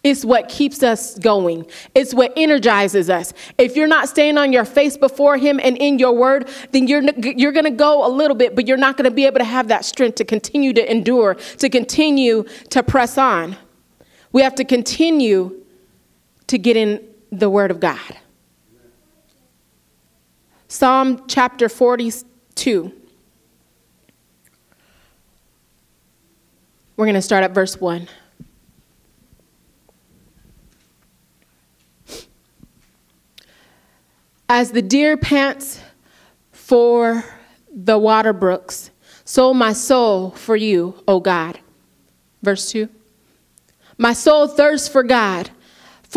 It's 0.02 0.24
what 0.24 0.48
keeps 0.48 0.84
us 0.84 1.18
going. 1.18 1.66
It's 1.94 2.14
what 2.14 2.32
energizes 2.36 3.10
us. 3.10 3.32
If 3.58 3.74
you're 3.74 3.88
not 3.88 4.08
staying 4.08 4.38
on 4.38 4.52
your 4.52 4.64
face 4.64 4.96
before 4.96 5.36
Him 5.36 5.58
and 5.62 5.76
in 5.78 5.98
your 5.98 6.12
word, 6.12 6.48
then 6.70 6.86
you're, 6.86 7.02
you're 7.18 7.50
going 7.50 7.64
to 7.64 7.72
go 7.72 8.06
a 8.06 8.10
little 8.10 8.36
bit, 8.36 8.54
but 8.54 8.68
you're 8.68 8.76
not 8.76 8.96
going 8.96 9.06
to 9.06 9.10
be 9.10 9.26
able 9.26 9.38
to 9.38 9.44
have 9.44 9.66
that 9.68 9.84
strength 9.84 10.14
to 10.16 10.24
continue 10.24 10.72
to 10.74 10.90
endure, 10.90 11.34
to 11.58 11.68
continue 11.68 12.44
to 12.70 12.84
press 12.84 13.18
on. 13.18 13.56
We 14.30 14.42
have 14.42 14.54
to 14.56 14.64
continue 14.64 15.64
to 16.48 16.58
get 16.58 16.76
in 16.76 17.06
the 17.30 17.50
Word 17.50 17.70
of 17.70 17.80
God. 17.80 18.16
Psalm 20.68 21.24
chapter 21.28 21.68
42. 21.68 22.92
We're 26.96 27.04
going 27.04 27.14
to 27.14 27.22
start 27.22 27.44
at 27.44 27.52
verse 27.52 27.80
1. 27.80 28.08
As 34.48 34.70
the 34.70 34.82
deer 34.82 35.16
pants 35.16 35.80
for 36.52 37.24
the 37.74 37.98
water 37.98 38.32
brooks, 38.32 38.90
so 39.24 39.52
my 39.52 39.72
soul 39.72 40.30
for 40.30 40.56
you, 40.56 41.02
O 41.08 41.20
God. 41.20 41.58
Verse 42.42 42.70
2. 42.70 42.88
My 43.98 44.12
soul 44.12 44.46
thirsts 44.46 44.88
for 44.88 45.02
God, 45.02 45.50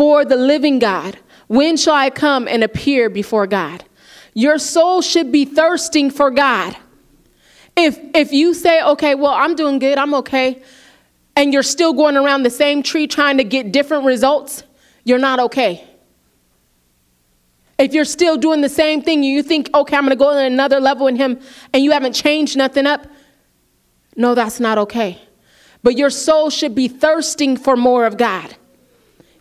for 0.00 0.24
the 0.24 0.36
living 0.36 0.78
God. 0.78 1.18
When 1.46 1.76
shall 1.76 1.92
I 1.92 2.08
come 2.08 2.48
and 2.48 2.64
appear 2.64 3.10
before 3.10 3.46
God? 3.46 3.84
Your 4.32 4.56
soul 4.56 5.02
should 5.02 5.30
be 5.30 5.44
thirsting 5.44 6.10
for 6.10 6.30
God. 6.30 6.74
If, 7.76 8.00
if 8.14 8.32
you 8.32 8.54
say, 8.54 8.82
okay, 8.82 9.14
well, 9.14 9.34
I'm 9.34 9.54
doing 9.54 9.78
good, 9.78 9.98
I'm 9.98 10.14
okay, 10.14 10.62
and 11.36 11.52
you're 11.52 11.62
still 11.62 11.92
going 11.92 12.16
around 12.16 12.44
the 12.44 12.50
same 12.50 12.82
tree 12.82 13.06
trying 13.06 13.36
to 13.36 13.44
get 13.44 13.72
different 13.72 14.06
results, 14.06 14.62
you're 15.04 15.18
not 15.18 15.38
okay. 15.38 15.86
If 17.78 17.92
you're 17.92 18.06
still 18.06 18.38
doing 18.38 18.62
the 18.62 18.70
same 18.70 19.02
thing, 19.02 19.22
you 19.22 19.42
think, 19.42 19.68
okay, 19.74 19.98
I'm 19.98 20.04
going 20.04 20.16
to 20.16 20.24
go 20.24 20.32
to 20.32 20.40
another 20.40 20.80
level 20.80 21.08
in 21.08 21.16
Him, 21.16 21.38
and 21.74 21.84
you 21.84 21.90
haven't 21.90 22.14
changed 22.14 22.56
nothing 22.56 22.86
up, 22.86 23.06
no, 24.16 24.34
that's 24.34 24.60
not 24.60 24.78
okay. 24.78 25.20
But 25.82 25.98
your 25.98 26.08
soul 26.08 26.48
should 26.48 26.74
be 26.74 26.88
thirsting 26.88 27.58
for 27.58 27.76
more 27.76 28.06
of 28.06 28.16
God. 28.16 28.56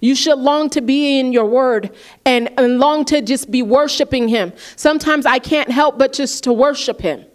You 0.01 0.15
should 0.15 0.39
long 0.39 0.69
to 0.71 0.81
be 0.81 1.19
in 1.19 1.33
your 1.33 1.45
word 1.45 1.95
and, 2.25 2.49
and 2.57 2.79
long 2.79 3.05
to 3.05 3.21
just 3.21 3.51
be 3.51 3.61
worshiping 3.61 4.27
Him. 4.27 4.53
Sometimes 4.75 5.25
I 5.25 5.39
can't 5.39 5.69
help 5.71 5.97
but 5.97 6.13
just 6.13 6.43
to 6.45 6.53
worship 6.53 7.01
Him. 7.01 7.25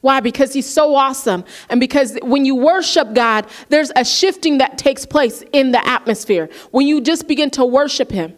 Why? 0.00 0.20
Because 0.20 0.54
he's 0.54 0.68
so 0.68 0.94
awesome. 0.94 1.44
And 1.68 1.78
because 1.78 2.18
when 2.22 2.44
you 2.44 2.54
worship 2.54 3.12
God, 3.12 3.46
there's 3.68 3.92
a 3.96 4.04
shifting 4.04 4.58
that 4.58 4.78
takes 4.78 5.04
place 5.04 5.42
in 5.52 5.72
the 5.72 5.86
atmosphere. 5.86 6.48
When 6.70 6.86
you 6.86 7.00
just 7.02 7.28
begin 7.28 7.50
to 7.50 7.64
worship 7.66 8.10
him. 8.10 8.34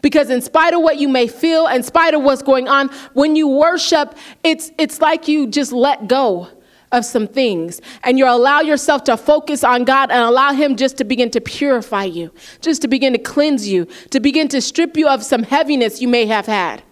Because 0.00 0.30
in 0.30 0.40
spite 0.40 0.74
of 0.74 0.82
what 0.82 0.98
you 0.98 1.08
may 1.08 1.26
feel, 1.26 1.66
in 1.66 1.82
spite 1.82 2.14
of 2.14 2.22
what's 2.22 2.42
going 2.42 2.68
on, 2.68 2.88
when 3.14 3.36
you 3.36 3.48
worship, 3.48 4.16
it's 4.42 4.72
it's 4.78 5.00
like 5.00 5.28
you 5.28 5.46
just 5.46 5.72
let 5.72 6.08
go 6.08 6.48
of 6.92 7.04
some 7.04 7.26
things 7.26 7.80
and 8.04 8.18
you 8.18 8.26
allow 8.26 8.60
yourself 8.60 9.02
to 9.04 9.16
focus 9.16 9.64
on 9.64 9.84
God 9.84 10.10
and 10.10 10.20
allow 10.20 10.52
him 10.52 10.76
just 10.76 10.98
to 10.98 11.04
begin 11.04 11.30
to 11.30 11.40
purify 11.40 12.04
you, 12.04 12.32
just 12.60 12.82
to 12.82 12.88
begin 12.88 13.14
to 13.14 13.18
cleanse 13.18 13.66
you, 13.66 13.86
to 14.10 14.20
begin 14.20 14.48
to 14.48 14.60
strip 14.60 14.96
you 14.96 15.08
of 15.08 15.22
some 15.22 15.42
heaviness 15.42 16.00
you 16.00 16.08
may 16.08 16.26
have 16.26 16.46
had. 16.46 16.82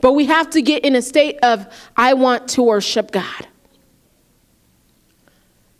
But 0.00 0.12
we 0.12 0.26
have 0.26 0.50
to 0.50 0.62
get 0.62 0.84
in 0.84 0.94
a 0.94 1.02
state 1.02 1.38
of, 1.42 1.66
I 1.96 2.14
want 2.14 2.48
to 2.50 2.62
worship 2.62 3.10
God. 3.10 3.48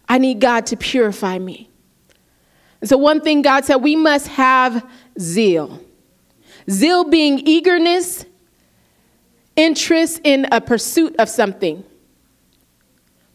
I 0.08 0.18
need 0.18 0.40
God 0.40 0.66
to 0.66 0.76
purify 0.76 1.38
me. 1.38 1.68
And 2.80 2.88
so, 2.88 2.96
one 2.96 3.20
thing 3.20 3.42
God 3.42 3.64
said, 3.64 3.76
we 3.76 3.94
must 3.94 4.28
have 4.28 4.88
zeal. 5.20 5.82
Zeal 6.70 7.04
being 7.04 7.40
eagerness, 7.40 8.24
interest 9.56 10.20
in 10.24 10.46
a 10.50 10.60
pursuit 10.60 11.14
of 11.18 11.28
something. 11.28 11.84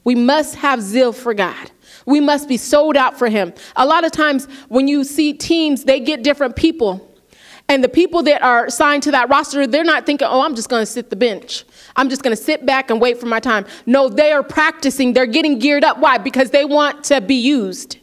We 0.03 0.15
must 0.15 0.55
have 0.55 0.81
zeal 0.81 1.13
for 1.13 1.33
God. 1.33 1.71
We 2.05 2.19
must 2.19 2.49
be 2.49 2.57
sold 2.57 2.97
out 2.97 3.17
for 3.17 3.29
Him. 3.29 3.53
A 3.75 3.85
lot 3.85 4.05
of 4.05 4.11
times, 4.11 4.45
when 4.67 4.87
you 4.87 5.03
see 5.03 5.33
teams, 5.33 5.85
they 5.85 5.99
get 5.99 6.23
different 6.23 6.55
people 6.55 7.09
and 7.69 7.83
the 7.83 7.89
people 7.89 8.23
that 8.23 8.43
are 8.43 8.69
signed 8.69 9.03
to 9.03 9.11
that 9.11 9.29
roster, 9.29 9.65
they're 9.65 9.83
not 9.83 10.05
thinking, 10.05 10.27
oh, 10.29 10.41
I'm 10.41 10.55
just 10.55 10.69
going 10.69 10.81
to 10.81 10.85
sit 10.85 11.09
the 11.09 11.15
bench. 11.15 11.63
I'm 11.95 12.09
just 12.09 12.21
going 12.21 12.35
to 12.35 12.41
sit 12.41 12.65
back 12.65 12.89
and 12.89 12.99
wait 12.99 13.19
for 13.19 13.25
my 13.25 13.39
time. 13.39 13.65
No, 13.85 14.09
they 14.09 14.31
are 14.31 14.43
practicing. 14.43 15.13
They're 15.13 15.25
getting 15.25 15.59
geared 15.59 15.83
up. 15.83 15.97
Why? 15.99 16.17
Because 16.17 16.49
they 16.49 16.65
want 16.65 17.03
to 17.05 17.21
be 17.21 17.35
used. 17.35 17.97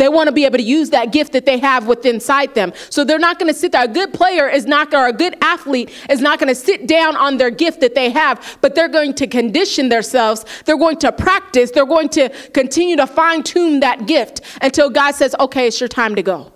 They 0.00 0.08
want 0.08 0.28
to 0.28 0.32
be 0.32 0.46
able 0.46 0.56
to 0.56 0.64
use 0.64 0.88
that 0.90 1.12
gift 1.12 1.34
that 1.34 1.44
they 1.44 1.58
have 1.58 1.86
within 1.86 2.14
inside 2.14 2.54
them. 2.54 2.72
So 2.88 3.04
they're 3.04 3.18
not 3.18 3.38
going 3.38 3.52
to 3.52 3.58
sit 3.58 3.72
there. 3.72 3.84
A 3.84 3.86
good 3.86 4.14
player 4.14 4.48
is 4.48 4.64
not, 4.64 4.94
or 4.94 5.08
a 5.08 5.12
good 5.12 5.36
athlete 5.42 5.90
is 6.08 6.22
not 6.22 6.38
going 6.38 6.48
to 6.48 6.54
sit 6.54 6.86
down 6.86 7.16
on 7.16 7.36
their 7.36 7.50
gift 7.50 7.82
that 7.82 7.94
they 7.94 8.08
have, 8.08 8.58
but 8.62 8.74
they're 8.74 8.88
going 8.88 9.12
to 9.16 9.26
condition 9.26 9.90
themselves. 9.90 10.46
They're 10.64 10.78
going 10.78 10.96
to 11.00 11.12
practice. 11.12 11.70
They're 11.70 11.84
going 11.84 12.08
to 12.20 12.30
continue 12.54 12.96
to 12.96 13.06
fine 13.06 13.42
tune 13.42 13.80
that 13.80 14.06
gift 14.06 14.40
until 14.62 14.88
God 14.88 15.14
says, 15.16 15.36
okay, 15.38 15.66
it's 15.66 15.78
your 15.78 15.88
time 15.88 16.14
to 16.14 16.22
go. 16.22 16.50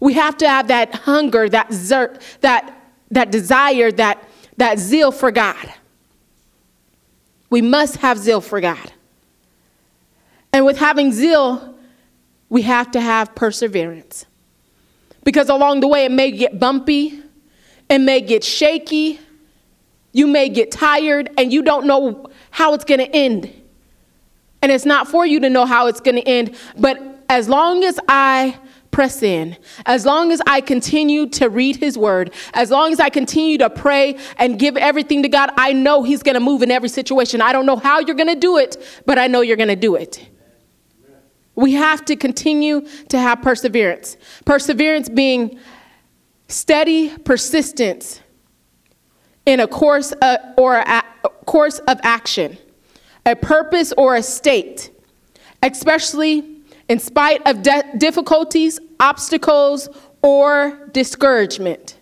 We 0.00 0.12
have 0.12 0.36
to 0.36 0.46
have 0.46 0.68
that 0.68 0.94
hunger, 0.94 1.48
that 1.48 1.72
zer- 1.72 2.18
that 2.42 2.78
that 3.10 3.30
desire, 3.30 3.90
that 3.92 4.22
that 4.58 4.78
zeal 4.78 5.12
for 5.12 5.30
God. 5.30 5.72
We 7.48 7.62
must 7.62 7.96
have 7.96 8.18
zeal 8.18 8.42
for 8.42 8.60
God. 8.60 8.92
And 10.52 10.66
with 10.66 10.78
having 10.78 11.12
zeal, 11.12 11.74
we 12.48 12.62
have 12.62 12.90
to 12.92 13.00
have 13.00 13.34
perseverance. 13.34 14.26
Because 15.24 15.48
along 15.48 15.80
the 15.80 15.88
way, 15.88 16.04
it 16.04 16.12
may 16.12 16.30
get 16.30 16.58
bumpy, 16.58 17.22
it 17.88 17.98
may 17.98 18.20
get 18.20 18.44
shaky, 18.44 19.20
you 20.12 20.26
may 20.26 20.48
get 20.48 20.70
tired, 20.70 21.30
and 21.38 21.52
you 21.52 21.62
don't 21.62 21.86
know 21.86 22.26
how 22.50 22.74
it's 22.74 22.84
going 22.84 23.00
to 23.00 23.10
end. 23.16 23.50
And 24.60 24.70
it's 24.70 24.84
not 24.84 25.08
for 25.08 25.24
you 25.24 25.40
to 25.40 25.48
know 25.48 25.64
how 25.64 25.86
it's 25.86 26.00
going 26.00 26.16
to 26.16 26.28
end, 26.28 26.54
but 26.76 27.24
as 27.28 27.48
long 27.48 27.82
as 27.84 27.98
I 28.06 28.58
press 28.92 29.22
in. 29.22 29.56
As 29.86 30.06
long 30.06 30.30
as 30.30 30.40
I 30.46 30.60
continue 30.60 31.26
to 31.30 31.48
read 31.48 31.76
His 31.76 31.98
Word, 31.98 32.32
as 32.54 32.70
long 32.70 32.92
as 32.92 33.00
I 33.00 33.08
continue 33.08 33.58
to 33.58 33.68
pray 33.68 34.16
and 34.36 34.58
give 34.58 34.76
everything 34.76 35.22
to 35.24 35.28
God, 35.28 35.50
I 35.56 35.72
know 35.72 36.04
He's 36.04 36.22
going 36.22 36.34
to 36.34 36.40
move 36.40 36.62
in 36.62 36.70
every 36.70 36.90
situation. 36.90 37.40
I 37.40 37.52
don't 37.52 37.66
know 37.66 37.76
how 37.76 37.98
you're 37.98 38.14
going 38.14 38.28
to 38.28 38.38
do 38.38 38.58
it, 38.58 38.76
but 39.04 39.18
I 39.18 39.26
know 39.26 39.40
you're 39.40 39.56
going 39.56 39.70
to 39.70 39.76
do 39.76 39.96
it. 39.96 40.28
We 41.62 41.74
have 41.74 42.04
to 42.06 42.16
continue 42.16 42.88
to 43.10 43.18
have 43.20 43.40
perseverance. 43.40 44.16
Perseverance 44.44 45.08
being 45.08 45.60
steady 46.48 47.16
persistence 47.18 48.20
in 49.46 49.60
a 49.60 49.68
course 49.68 50.10
of, 50.10 50.38
or 50.58 50.74
a 50.78 51.04
course 51.46 51.78
of 51.86 52.00
action, 52.02 52.58
a 53.24 53.36
purpose 53.36 53.92
or 53.96 54.16
a 54.16 54.24
state, 54.24 54.90
especially 55.62 56.64
in 56.88 56.98
spite 56.98 57.46
of 57.46 57.62
de- 57.62 57.96
difficulties, 57.96 58.80
obstacles, 58.98 59.88
or 60.20 60.88
discouragement. 60.92 61.96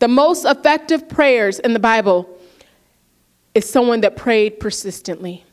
The 0.00 0.08
most 0.08 0.44
effective 0.44 1.08
prayers 1.08 1.60
in 1.60 1.72
the 1.72 1.78
Bible 1.78 2.28
is 3.54 3.70
someone 3.70 4.00
that 4.00 4.16
prayed 4.16 4.58
persistently. 4.58 5.44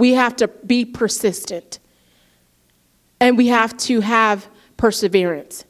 We 0.00 0.14
have 0.14 0.34
to 0.36 0.48
be 0.48 0.86
persistent 0.86 1.78
and 3.20 3.36
we 3.36 3.48
have 3.48 3.76
to 3.76 4.00
have 4.00 4.48
perseverance. 4.78 5.66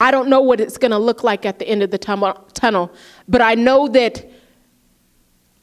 I 0.00 0.10
don't 0.10 0.30
know 0.30 0.40
what 0.40 0.62
it's 0.62 0.78
going 0.78 0.92
to 0.92 0.98
look 0.98 1.22
like 1.22 1.44
at 1.44 1.58
the 1.58 1.68
end 1.68 1.82
of 1.82 1.90
the 1.90 1.98
tunnel, 1.98 2.90
but 3.28 3.42
I 3.42 3.54
know 3.54 3.86
that 3.88 4.24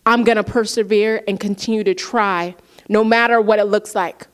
I'm 0.05 0.23
going 0.23 0.35
to 0.35 0.43
persevere 0.43 1.23
and 1.27 1.39
continue 1.39 1.83
to 1.85 1.95
try 1.95 2.55
no 2.87 3.03
matter 3.03 3.41
what 3.41 3.57
it 3.57 3.65
looks 3.65 3.95
like. 3.95 4.27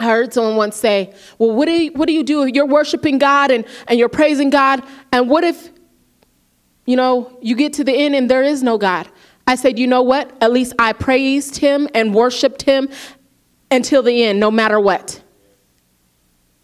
I 0.00 0.06
heard 0.06 0.32
someone 0.32 0.56
once 0.56 0.76
say, 0.76 1.12
Well, 1.36 1.52
what 1.52 1.66
do 1.66 1.72
you, 1.72 1.92
what 1.92 2.06
do, 2.06 2.14
you 2.14 2.22
do? 2.22 2.46
You're 2.46 2.64
worshiping 2.64 3.18
God 3.18 3.50
and, 3.50 3.66
and 3.88 3.98
you're 3.98 4.08
praising 4.08 4.48
God. 4.48 4.82
And 5.12 5.28
what 5.28 5.44
if, 5.44 5.68
you 6.86 6.96
know, 6.96 7.38
you 7.42 7.54
get 7.56 7.74
to 7.74 7.84
the 7.84 7.92
end 7.92 8.14
and 8.14 8.30
there 8.30 8.42
is 8.42 8.62
no 8.62 8.78
God? 8.78 9.06
I 9.50 9.56
said, 9.56 9.80
You 9.80 9.88
know 9.88 10.02
what? 10.02 10.30
At 10.40 10.52
least 10.52 10.74
I 10.78 10.92
praised 10.92 11.56
him 11.56 11.88
and 11.92 12.14
worshiped 12.14 12.62
him 12.62 12.88
until 13.68 14.00
the 14.00 14.22
end, 14.22 14.38
no 14.38 14.48
matter 14.48 14.78
what. 14.78 15.20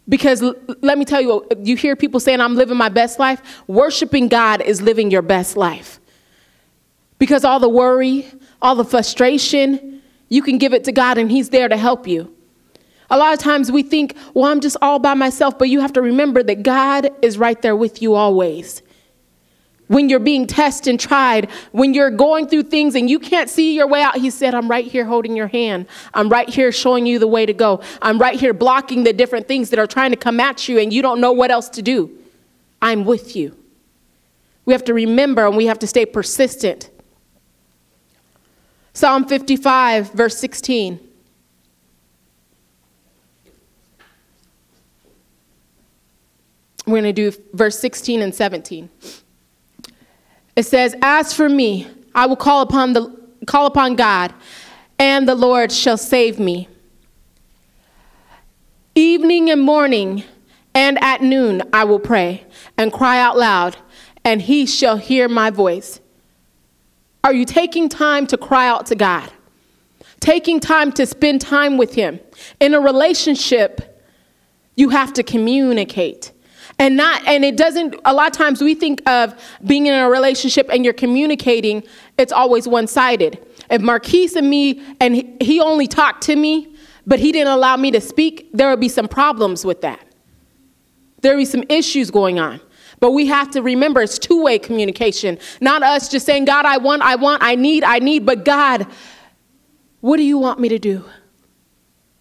Because 0.07 0.41
l- 0.41 0.55
let 0.79 0.97
me 0.97 1.03
tell 1.03 1.19
you, 1.19 1.45
you 1.61 1.75
hear 1.75 1.97
people 1.97 2.21
saying, 2.21 2.39
I'm 2.39 2.55
living 2.55 2.77
my 2.77 2.87
best 2.87 3.19
life. 3.19 3.41
Worshiping 3.67 4.29
God 4.29 4.61
is 4.61 4.81
living 4.81 5.11
your 5.11 5.21
best 5.21 5.57
life. 5.57 5.99
Because 7.19 7.43
all 7.43 7.59
the 7.59 7.67
worry, 7.67 8.25
all 8.61 8.75
the 8.75 8.85
frustration, 8.85 10.01
you 10.29 10.41
can 10.41 10.57
give 10.57 10.73
it 10.73 10.85
to 10.85 10.93
God 10.93 11.17
and 11.17 11.29
He's 11.29 11.49
there 11.49 11.67
to 11.67 11.75
help 11.75 12.07
you. 12.07 12.33
A 13.09 13.17
lot 13.17 13.33
of 13.33 13.39
times 13.39 13.69
we 13.69 13.83
think, 13.83 14.15
well, 14.33 14.45
I'm 14.45 14.61
just 14.61 14.77
all 14.81 14.99
by 14.99 15.13
myself, 15.13 15.59
but 15.59 15.67
you 15.67 15.81
have 15.81 15.91
to 15.91 16.01
remember 16.01 16.41
that 16.41 16.63
God 16.63 17.09
is 17.21 17.37
right 17.37 17.61
there 17.61 17.75
with 17.75 18.01
you 18.01 18.13
always. 18.15 18.81
When 19.87 20.09
you're 20.09 20.19
being 20.19 20.47
tested 20.47 20.91
and 20.91 20.99
tried, 20.99 21.49
when 21.71 21.93
you're 21.93 22.11
going 22.11 22.47
through 22.47 22.63
things 22.63 22.93
and 22.95 23.09
you 23.09 23.19
can't 23.19 23.49
see 23.49 23.73
your 23.73 23.87
way 23.87 24.01
out, 24.01 24.17
He 24.17 24.29
said, 24.29 24.53
I'm 24.53 24.69
right 24.69 24.85
here 24.85 25.05
holding 25.05 25.35
your 25.35 25.47
hand. 25.47 25.87
I'm 26.13 26.29
right 26.29 26.49
here 26.49 26.71
showing 26.71 27.05
you 27.05 27.19
the 27.19 27.27
way 27.27 27.45
to 27.45 27.53
go. 27.53 27.81
I'm 28.01 28.19
right 28.19 28.37
here 28.37 28.53
blocking 28.53 29.03
the 29.03 29.13
different 29.13 29.47
things 29.47 29.69
that 29.69 29.79
are 29.79 29.87
trying 29.87 30.11
to 30.11 30.17
come 30.17 30.39
at 30.39 30.67
you 30.67 30.77
and 30.77 30.91
you 30.91 31.01
don't 31.01 31.21
know 31.21 31.31
what 31.31 31.51
else 31.51 31.69
to 31.69 31.81
do. 31.81 32.11
I'm 32.81 33.05
with 33.05 33.35
you. 33.35 33.57
We 34.65 34.73
have 34.73 34.83
to 34.85 34.93
remember 34.93 35.45
and 35.47 35.55
we 35.55 35.67
have 35.67 35.79
to 35.79 35.87
stay 35.87 36.05
persistent. 36.05 36.89
Psalm 38.93 39.25
55, 39.25 40.11
verse 40.11 40.37
16. 40.37 40.99
We're 46.85 47.01
going 47.01 47.03
to 47.03 47.13
do 47.13 47.37
verse 47.53 47.77
16 47.79 48.21
and 48.21 48.33
17. 48.33 48.89
It 50.57 50.65
says, 50.65 50.95
As 51.03 51.33
for 51.33 51.47
me, 51.47 51.87
I 52.15 52.25
will 52.25 52.35
call 52.35 52.63
upon, 52.63 52.93
the, 52.93 53.15
call 53.45 53.67
upon 53.67 53.95
God, 53.95 54.33
and 54.97 55.29
the 55.29 55.35
Lord 55.35 55.71
shall 55.71 55.97
save 55.97 56.39
me. 56.39 56.67
Evening 58.95 59.51
and 59.51 59.61
morning 59.61 60.23
and 60.73 60.97
at 61.03 61.21
noon 61.21 61.61
I 61.71 61.83
will 61.83 61.99
pray 61.99 62.43
and 62.75 62.91
cry 62.91 63.19
out 63.19 63.37
loud, 63.37 63.77
and 64.25 64.41
he 64.41 64.65
shall 64.65 64.97
hear 64.97 65.29
my 65.29 65.51
voice. 65.51 65.99
Are 67.23 67.33
you 67.33 67.45
taking 67.45 67.87
time 67.87 68.25
to 68.27 68.37
cry 68.37 68.67
out 68.67 68.87
to 68.87 68.95
God? 68.95 69.31
Taking 70.19 70.59
time 70.59 70.91
to 70.93 71.05
spend 71.05 71.39
time 71.39 71.77
with 71.77 71.93
him. 71.93 72.19
In 72.59 72.73
a 72.73 72.79
relationship, 72.79 74.03
you 74.75 74.89
have 74.89 75.13
to 75.13 75.23
communicate 75.23 76.31
and 76.79 76.95
not 76.95 77.25
and 77.27 77.43
it 77.43 77.57
doesn't 77.57 77.95
a 78.05 78.13
lot 78.13 78.27
of 78.27 78.33
times 78.33 78.61
we 78.61 78.75
think 78.75 79.07
of 79.09 79.33
being 79.65 79.87
in 79.87 79.93
a 79.93 80.09
relationship 80.09 80.69
and 80.71 80.83
you're 80.83 80.93
communicating 80.93 81.83
it's 82.17 82.31
always 82.31 82.67
one-sided 82.67 83.39
if 83.69 83.81
marquise 83.81 84.35
and 84.35 84.49
me 84.49 84.83
and 84.99 85.15
he 85.41 85.59
only 85.59 85.87
talked 85.87 86.23
to 86.23 86.35
me 86.35 86.75
but 87.05 87.19
he 87.19 87.31
didn't 87.31 87.53
allow 87.53 87.77
me 87.77 87.91
to 87.91 88.01
speak 88.01 88.49
there 88.53 88.69
would 88.69 88.79
be 88.79 88.89
some 88.89 89.07
problems 89.07 89.65
with 89.65 89.81
that 89.81 90.05
there 91.21 91.33
would 91.33 91.41
be 91.41 91.45
some 91.45 91.63
issues 91.69 92.11
going 92.11 92.39
on 92.39 92.59
But 92.99 93.11
we 93.11 93.27
have 93.27 93.51
to 93.51 93.61
remember 93.61 94.01
it's 94.01 94.17
two 94.17 94.41
way 94.43 94.59
communication, 94.59 95.37
not 95.61 95.83
us 95.83 96.09
just 96.09 96.25
saying, 96.25 96.45
God, 96.45 96.65
I 96.65 96.77
want, 96.77 97.01
I 97.01 97.15
want, 97.15 97.43
I 97.43 97.55
need, 97.55 97.83
I 97.83 97.99
need, 97.99 98.25
but 98.25 98.43
God, 98.43 98.87
what 100.01 100.17
do 100.17 100.23
you 100.23 100.37
want 100.37 100.59
me 100.59 100.69
to 100.69 100.79
do? 100.79 101.05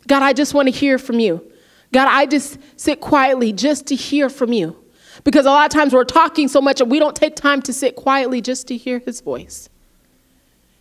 God, 0.06 0.22
I 0.22 0.32
just 0.32 0.54
want 0.54 0.68
to 0.68 0.72
hear 0.72 0.98
from 0.98 1.18
you. 1.18 1.50
God, 1.93 2.09
I 2.09 2.26
just 2.26 2.59
sit 2.76 3.00
quietly 3.00 3.52
just 3.52 3.87
to 3.87 3.95
hear 3.95 4.28
from 4.28 4.52
you. 4.52 4.76
Because 5.25 5.47
a 5.47 5.50
lot 5.50 5.66
of 5.66 5.73
times 5.73 5.93
we're 5.93 6.05
talking 6.05 6.49
so 6.49 6.61
much 6.61 6.81
and 6.81 6.90
we 6.90 6.99
don't 6.99 7.16
take 7.16 7.37
time 7.37 7.62
to 7.62 7.73
sit 7.73 7.97
quietly 7.97 8.40
just 8.40 8.69
to 8.69 8.76
hear 8.76 8.99
his 8.99 9.21
voice. 9.21 9.69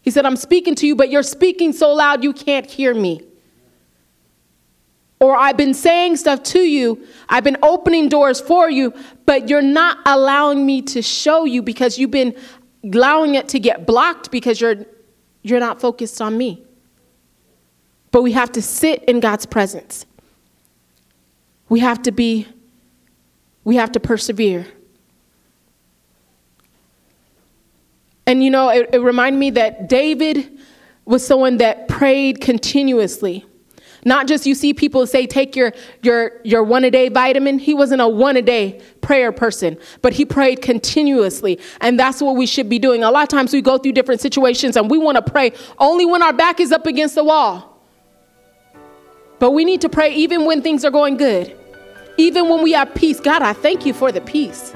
He 0.02 0.12
said, 0.12 0.26
I'm 0.26 0.36
speaking 0.36 0.76
to 0.76 0.88
you, 0.88 0.96
but 0.96 1.10
you're 1.10 1.24
speaking 1.24 1.74
so 1.74 1.94
loud 1.94 2.24
you 2.24 2.34
can't 2.34 2.70
hear 2.70 2.94
me. 2.94 3.22
Or 5.20 5.36
I've 5.36 5.58
been 5.58 5.74
saying 5.74 6.18
stuff 6.18 6.44
to 6.44 6.60
you, 6.60 7.08
I've 7.30 7.44
been 7.44 7.58
opening 7.64 8.10
doors 8.10 8.40
for 8.42 8.70
you, 8.70 8.94
but 9.26 9.50
you're 9.50 9.62
not 9.62 9.98
allowing 10.06 10.66
me 10.66 10.82
to 10.84 11.02
show 11.02 11.46
you 11.46 11.62
because 11.62 11.98
you've 11.98 12.12
been 12.12 12.36
allowing 12.84 13.36
it 13.36 13.48
to 13.50 13.60
get 13.60 13.88
blocked 13.88 14.30
because 14.30 14.62
you're, 14.62 14.86
you're 15.42 15.60
not 15.60 15.80
focused 15.82 16.22
on 16.22 16.38
me. 16.38 16.64
But 18.12 18.22
we 18.22 18.34
have 18.34 18.52
to 18.52 18.62
sit 18.62 19.04
in 19.06 19.20
God's 19.20 19.46
presence. 19.46 20.06
We 21.70 21.80
have 21.80 22.02
to 22.04 22.12
be, 22.12 22.48
we 23.64 23.76
have 23.78 23.92
to 23.94 24.00
persevere. 24.00 24.68
And 28.28 28.44
you 28.44 28.50
know, 28.50 28.70
it, 28.70 28.90
it 28.94 29.00
reminded 29.00 29.38
me 29.38 29.52
that 29.52 29.88
David 29.88 30.60
was 31.06 31.26
someone 31.26 31.58
that 31.58 31.88
prayed 31.88 32.42
continuously. 32.42 33.46
Not 34.08 34.28
just 34.28 34.46
you 34.46 34.54
see 34.54 34.74
people 34.74 35.08
say, 35.08 35.26
take 35.26 35.56
your, 35.56 35.74
your, 36.04 36.40
your 36.44 36.64
one 36.64 36.84
a 36.84 36.92
day 36.92 37.10
vitamin. 37.10 37.58
He 37.58 37.74
wasn't 37.74 38.02
a 38.02 38.08
one 38.08 38.38
a 38.38 38.42
day 38.42 38.80
prayer 39.02 39.32
person, 39.32 39.78
but 40.04 40.14
he 40.14 40.26
prayed 40.26 40.62
continuously. 40.62 41.60
And 41.82 42.00
that's 42.00 42.22
what 42.22 42.36
we 42.36 42.46
should 42.46 42.70
be 42.70 42.78
doing. 42.78 43.04
A 43.04 43.10
lot 43.10 43.24
of 43.24 43.30
times 43.30 43.52
we 43.52 43.62
go 43.62 43.80
through 43.80 43.94
different 43.94 44.22
situations 44.22 44.78
and 44.78 44.92
we 44.92 45.00
want 45.00 45.16
to 45.18 45.24
pray 45.24 45.54
only 45.80 46.06
when 46.06 46.22
our 46.22 46.34
back 46.34 46.60
is 46.60 46.72
up 46.72 46.86
against 46.86 47.16
the 47.16 47.24
wall. 47.24 47.75
But 49.46 49.52
we 49.52 49.64
need 49.64 49.82
to 49.82 49.90
pray 49.90 50.12
even 50.16 50.46
when 50.46 50.64
things 50.64 50.84
are 50.84 50.90
going 50.90 51.18
good, 51.18 51.56
even 52.18 52.50
when 52.50 52.64
we 52.64 52.72
have 52.72 52.96
peace. 52.96 53.20
God, 53.20 53.44
I 53.44 53.54
thank 53.54 53.86
you 53.86 53.94
for 53.94 54.12
the 54.12 54.20
peace. 54.20 54.74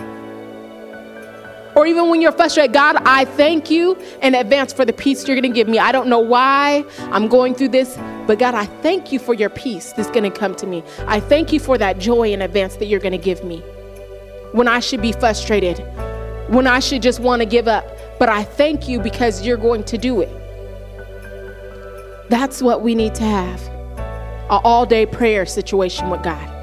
Or 1.75 1.87
even 1.87 2.11
when 2.11 2.21
you're 2.21 2.31
frustrated, 2.31 2.71
God, 2.71 2.97
I 2.97 3.25
thank 3.25 3.71
you 3.71 3.97
in 4.21 4.35
advance 4.35 4.71
for 4.71 4.85
the 4.85 4.93
peace 4.93 5.27
you're 5.27 5.35
going 5.35 5.51
to 5.51 5.55
give 5.55 5.67
me. 5.67 5.79
I 5.79 5.91
don't 5.91 6.07
know 6.07 6.19
why 6.19 6.85
I'm 7.05 7.27
going 7.27 7.55
through 7.55 7.69
this, 7.69 7.97
but 8.27 8.37
God, 8.37 8.53
I 8.53 8.65
thank 8.83 9.11
you 9.11 9.17
for 9.17 9.33
your 9.33 9.49
peace 9.49 9.91
that's 9.93 10.11
going 10.11 10.31
to 10.31 10.39
come 10.39 10.53
to 10.57 10.67
me. 10.67 10.83
I 11.07 11.19
thank 11.19 11.51
you 11.51 11.59
for 11.59 11.79
that 11.79 11.97
joy 11.97 12.31
in 12.31 12.43
advance 12.43 12.75
that 12.75 12.85
you're 12.85 12.99
going 12.99 13.13
to 13.13 13.17
give 13.17 13.43
me. 13.43 13.61
When 14.51 14.67
I 14.67 14.81
should 14.81 15.01
be 15.01 15.13
frustrated, 15.13 15.79
when 16.47 16.67
I 16.67 16.79
should 16.79 17.01
just 17.01 17.19
want 17.19 17.41
to 17.41 17.47
give 17.47 17.67
up, 17.67 17.87
but 18.19 18.29
I 18.29 18.43
thank 18.43 18.87
you 18.87 18.99
because 18.99 19.43
you're 19.43 19.57
going 19.57 19.83
to 19.85 19.97
do 19.97 20.21
it. 20.21 20.29
That's 22.29 22.61
what 22.61 22.83
we 22.83 22.93
need 22.93 23.15
to 23.15 23.23
have 23.23 23.78
an 24.49 24.59
all 24.63 24.85
day 24.85 25.05
prayer 25.05 25.45
situation 25.45 26.09
with 26.09 26.23
God. 26.23 26.55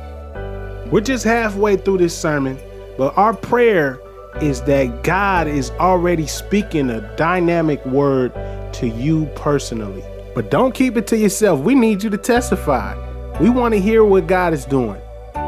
We're 0.91 1.01
just 1.01 1.25
halfway 1.25 1.77
through 1.77 1.99
this 1.99 2.17
sermon, 2.17 2.59
but 2.97 3.17
our 3.17 3.35
prayer 3.35 4.01
is 4.41 4.63
that 4.63 5.03
God 5.03 5.47
is 5.49 5.71
already 5.73 6.27
speaking 6.27 6.91
a 6.91 7.01
dynamic 7.17 7.85
word 7.87 8.33
to 8.75 8.89
you 8.89 9.27
personally. 9.35 10.05
But 10.35 10.51
don't 10.51 10.75
keep 10.75 10.97
it 10.97 11.07
to 11.09 11.17
yourself. 11.17 11.61
We 11.61 11.75
need 11.75 12.03
you 12.03 12.11
to 12.11 12.19
testify. 12.19 12.95
We 13.41 13.51
want 13.51 13.75
to 13.75 13.81
hear 13.81 14.05
what 14.05 14.27
God 14.27 14.53
is 14.53 14.65
doing. 14.65 15.01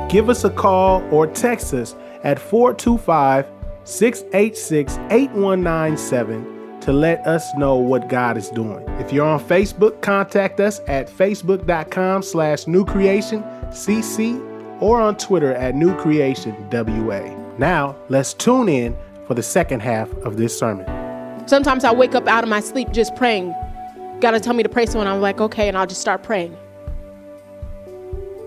Give 0.08 0.30
us 0.30 0.44
a 0.44 0.50
call 0.50 1.02
or 1.12 1.26
text 1.26 1.74
us 1.74 1.94
at 2.24 2.38
425 2.38 3.46
686 3.84 4.96
8197 5.10 6.57
to 6.88 6.92
let 6.94 7.26
us 7.26 7.54
know 7.54 7.76
what 7.76 8.08
God 8.08 8.38
is 8.38 8.48
doing. 8.48 8.82
If 8.98 9.12
you're 9.12 9.26
on 9.26 9.40
Facebook, 9.40 10.00
contact 10.00 10.58
us 10.58 10.80
at 10.88 11.06
facebook.com 11.06 12.22
slash 12.22 12.66
new 12.66 12.82
creation 12.82 13.42
cc 13.72 14.40
or 14.80 14.98
on 14.98 15.18
Twitter 15.18 15.52
at 15.52 15.74
newcreationwa. 15.74 17.58
Now, 17.58 17.94
let's 18.08 18.32
tune 18.32 18.70
in 18.70 18.96
for 19.26 19.34
the 19.34 19.42
second 19.42 19.80
half 19.80 20.10
of 20.24 20.38
this 20.38 20.58
sermon. 20.58 20.86
Sometimes 21.46 21.84
I 21.84 21.92
wake 21.92 22.14
up 22.14 22.26
out 22.26 22.42
of 22.42 22.48
my 22.48 22.60
sleep 22.60 22.90
just 22.92 23.14
praying. 23.16 23.54
God 24.20 24.30
to 24.30 24.40
tell 24.40 24.54
me 24.54 24.62
to 24.62 24.70
pray 24.70 24.86
someone. 24.86 25.08
I'm 25.08 25.20
like, 25.20 25.42
okay, 25.42 25.68
and 25.68 25.76
I'll 25.76 25.86
just 25.86 26.00
start 26.00 26.22
praying. 26.22 26.56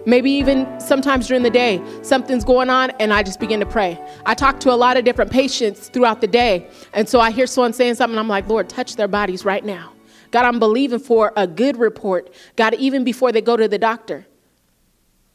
Maybe 0.05 0.31
even 0.31 0.67
sometimes 0.79 1.27
during 1.27 1.43
the 1.43 1.49
day, 1.49 1.81
something's 2.01 2.43
going 2.43 2.69
on 2.69 2.89
and 2.99 3.13
I 3.13 3.21
just 3.23 3.39
begin 3.39 3.59
to 3.59 3.65
pray. 3.65 3.99
I 4.25 4.33
talk 4.33 4.59
to 4.61 4.71
a 4.71 4.75
lot 4.75 4.97
of 4.97 5.05
different 5.05 5.31
patients 5.31 5.89
throughout 5.89 6.21
the 6.21 6.27
day. 6.27 6.67
And 6.93 7.07
so 7.07 7.19
I 7.19 7.31
hear 7.31 7.45
someone 7.45 7.73
saying 7.73 7.95
something, 7.95 8.17
I'm 8.17 8.27
like, 8.27 8.47
Lord, 8.47 8.67
touch 8.67 8.95
their 8.95 9.07
bodies 9.07 9.45
right 9.45 9.63
now. 9.63 9.93
God, 10.31 10.45
I'm 10.45 10.59
believing 10.59 10.99
for 10.99 11.33
a 11.35 11.45
good 11.45 11.77
report. 11.77 12.33
God, 12.55 12.73
even 12.75 13.03
before 13.03 13.31
they 13.31 13.41
go 13.41 13.57
to 13.57 13.67
the 13.67 13.77
doctor. 13.77 14.25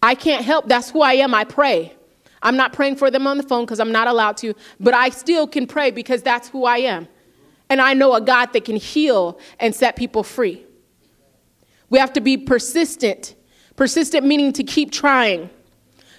I 0.02 0.14
can't 0.14 0.44
help. 0.44 0.68
That's 0.68 0.90
who 0.90 1.02
I 1.02 1.14
am. 1.14 1.34
I 1.34 1.44
pray. 1.44 1.94
I'm 2.42 2.56
not 2.56 2.72
praying 2.72 2.96
for 2.96 3.10
them 3.10 3.26
on 3.26 3.36
the 3.36 3.42
phone 3.42 3.64
because 3.64 3.80
I'm 3.80 3.92
not 3.92 4.08
allowed 4.08 4.36
to, 4.38 4.54
but 4.78 4.94
I 4.94 5.08
still 5.10 5.46
can 5.46 5.66
pray 5.66 5.90
because 5.90 6.22
that's 6.22 6.48
who 6.48 6.64
I 6.64 6.78
am. 6.78 7.08
And 7.68 7.80
I 7.80 7.94
know 7.94 8.14
a 8.14 8.20
God 8.20 8.52
that 8.52 8.64
can 8.64 8.76
heal 8.76 9.38
and 9.58 9.74
set 9.74 9.96
people 9.96 10.22
free. 10.22 10.64
We 11.90 11.98
have 11.98 12.12
to 12.14 12.20
be 12.20 12.36
persistent. 12.36 13.34
Persistent 13.76 14.26
meaning 14.26 14.52
to 14.54 14.64
keep 14.64 14.90
trying. 14.90 15.50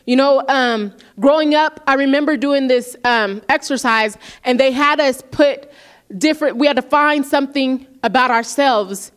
You 0.06 0.16
know, 0.16 0.44
um, 0.48 0.94
growing 1.20 1.54
up, 1.54 1.82
I 1.86 1.96
remember 1.96 2.38
doing 2.38 2.68
this 2.68 2.96
um, 3.04 3.42
exercise, 3.50 4.18
and 4.46 4.60
they 4.60 4.72
had 4.72 5.00
us 5.00 5.22
put 5.32 5.70
different, 6.18 6.58
we 6.58 6.68
had 6.68 6.78
to 6.78 6.82
find 6.82 7.26
something 7.26 7.86
about 8.04 8.32
ourselves, 8.32 9.12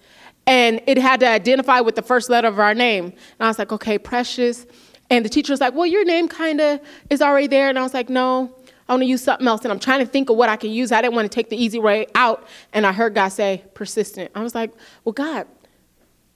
and 0.46 0.80
it 0.86 0.98
had 0.98 1.20
to 1.20 1.28
identify 1.28 1.80
with 1.80 1.94
the 1.94 2.02
first 2.02 2.28
letter 2.28 2.48
of 2.48 2.58
our 2.58 2.74
name. 2.74 3.04
And 3.04 3.14
I 3.38 3.46
was 3.46 3.58
like, 3.58 3.70
okay, 3.70 3.98
precious, 3.98 4.66
and 5.10 5.24
the 5.24 5.28
teacher 5.28 5.52
was 5.52 5.60
like, 5.60 5.74
Well, 5.74 5.86
your 5.86 6.04
name 6.04 6.28
kind 6.28 6.60
of 6.60 6.80
is 7.10 7.20
already 7.20 7.48
there. 7.48 7.68
And 7.68 7.78
I 7.78 7.82
was 7.82 7.92
like, 7.92 8.08
No, 8.08 8.54
I 8.88 8.92
want 8.92 9.02
to 9.02 9.06
use 9.06 9.22
something 9.22 9.46
else. 9.46 9.62
And 9.64 9.72
I'm 9.72 9.80
trying 9.80 9.98
to 10.00 10.06
think 10.06 10.30
of 10.30 10.36
what 10.36 10.48
I 10.48 10.56
can 10.56 10.70
use. 10.70 10.92
I 10.92 11.02
didn't 11.02 11.14
want 11.14 11.30
to 11.30 11.34
take 11.34 11.50
the 11.50 11.62
easy 11.62 11.80
way 11.80 12.06
out. 12.14 12.46
And 12.72 12.86
I 12.86 12.92
heard 12.92 13.14
God 13.14 13.28
say, 13.28 13.64
Persistent. 13.74 14.30
I 14.34 14.42
was 14.42 14.54
like, 14.54 14.72
Well, 15.04 15.12
God, 15.12 15.48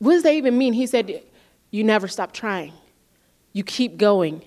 what 0.00 0.12
does 0.12 0.24
that 0.24 0.34
even 0.34 0.58
mean? 0.58 0.72
He 0.72 0.86
said, 0.86 1.22
You 1.74 1.82
never 1.82 2.06
stop 2.06 2.30
trying, 2.30 2.72
you 3.52 3.64
keep 3.64 3.96
going. 3.96 4.42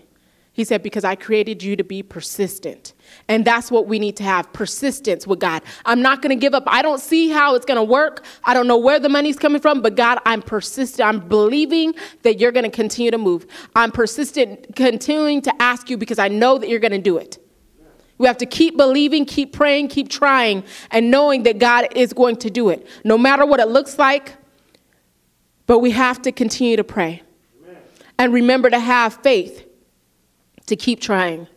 He 0.53 0.63
said, 0.63 0.81
Because 0.81 1.03
I 1.03 1.15
created 1.15 1.61
you 1.61 1.75
to 1.75 1.83
be 1.83 2.01
persistent. 2.01 2.93
And 3.27 3.43
that's 3.43 3.69
what 3.69 3.85
we 3.85 3.99
need 3.99 4.15
to 4.15 4.23
have 4.23 4.53
persistence 4.53 5.27
with 5.27 5.41
God. 5.41 5.61
I'm 5.83 6.01
not 6.01 6.21
going 6.21 6.29
to 6.29 6.39
give 6.39 6.53
up. 6.53 6.63
I 6.67 6.81
don't 6.81 7.01
see 7.01 7.27
how 7.27 7.55
it's 7.55 7.65
going 7.65 7.75
to 7.75 7.83
work. 7.83 8.23
I 8.45 8.53
don't 8.53 8.65
know 8.65 8.77
where 8.77 8.97
the 8.97 9.09
money's 9.09 9.37
coming 9.37 9.61
from, 9.61 9.81
but 9.81 9.95
God, 9.95 10.19
I'm 10.25 10.41
persistent. 10.41 11.05
I'm 11.05 11.27
believing 11.27 11.95
that 12.21 12.39
you're 12.39 12.53
going 12.53 12.63
to 12.63 12.71
continue 12.71 13.11
to 13.11 13.17
move. 13.17 13.45
I'm 13.75 13.91
persistent, 13.91 14.77
continuing 14.77 15.41
to 15.41 15.61
ask 15.61 15.89
you 15.89 15.97
because 15.97 16.19
I 16.19 16.29
know 16.29 16.57
that 16.57 16.69
you're 16.69 16.79
going 16.79 16.91
to 16.93 16.97
do 16.97 17.17
it. 17.17 17.39
We 18.19 18.27
have 18.27 18.37
to 18.37 18.45
keep 18.45 18.77
believing, 18.77 19.25
keep 19.25 19.51
praying, 19.51 19.89
keep 19.89 20.07
trying, 20.07 20.63
and 20.91 21.11
knowing 21.11 21.43
that 21.43 21.59
God 21.59 21.89
is 21.93 22.13
going 22.13 22.37
to 22.37 22.49
do 22.49 22.69
it, 22.69 22.87
no 23.03 23.17
matter 23.17 23.45
what 23.45 23.59
it 23.59 23.67
looks 23.67 23.99
like. 23.99 24.37
But 25.67 25.79
we 25.79 25.91
have 25.91 26.21
to 26.23 26.31
continue 26.31 26.77
to 26.77 26.83
pray 26.83 27.21
Amen. 27.63 27.81
and 28.17 28.33
remember 28.33 28.69
to 28.69 28.79
have 28.79 29.21
faith 29.21 29.67
to 30.65 30.75
keep 30.75 30.99
trying. 30.99 31.47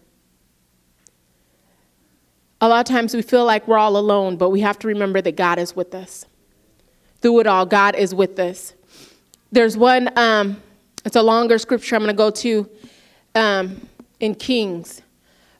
A 2.60 2.68
lot 2.68 2.80
of 2.80 2.92
times 2.92 3.14
we 3.14 3.22
feel 3.22 3.46
like 3.46 3.66
we're 3.66 3.78
all 3.78 3.96
alone, 3.96 4.36
but 4.36 4.50
we 4.50 4.60
have 4.60 4.78
to 4.80 4.88
remember 4.88 5.22
that 5.22 5.36
God 5.36 5.58
is 5.58 5.74
with 5.74 5.94
us. 5.94 6.26
Through 7.22 7.40
it 7.40 7.46
all, 7.46 7.64
God 7.64 7.94
is 7.94 8.14
with 8.14 8.38
us. 8.38 8.74
There's 9.52 9.76
one, 9.76 10.10
um, 10.16 10.60
it's 11.04 11.16
a 11.16 11.22
longer 11.22 11.58
scripture 11.58 11.96
I'm 11.96 12.02
going 12.02 12.14
to 12.14 12.16
go 12.16 12.30
to 12.30 12.70
um, 13.34 13.88
in 14.18 14.34
Kings. 14.34 15.02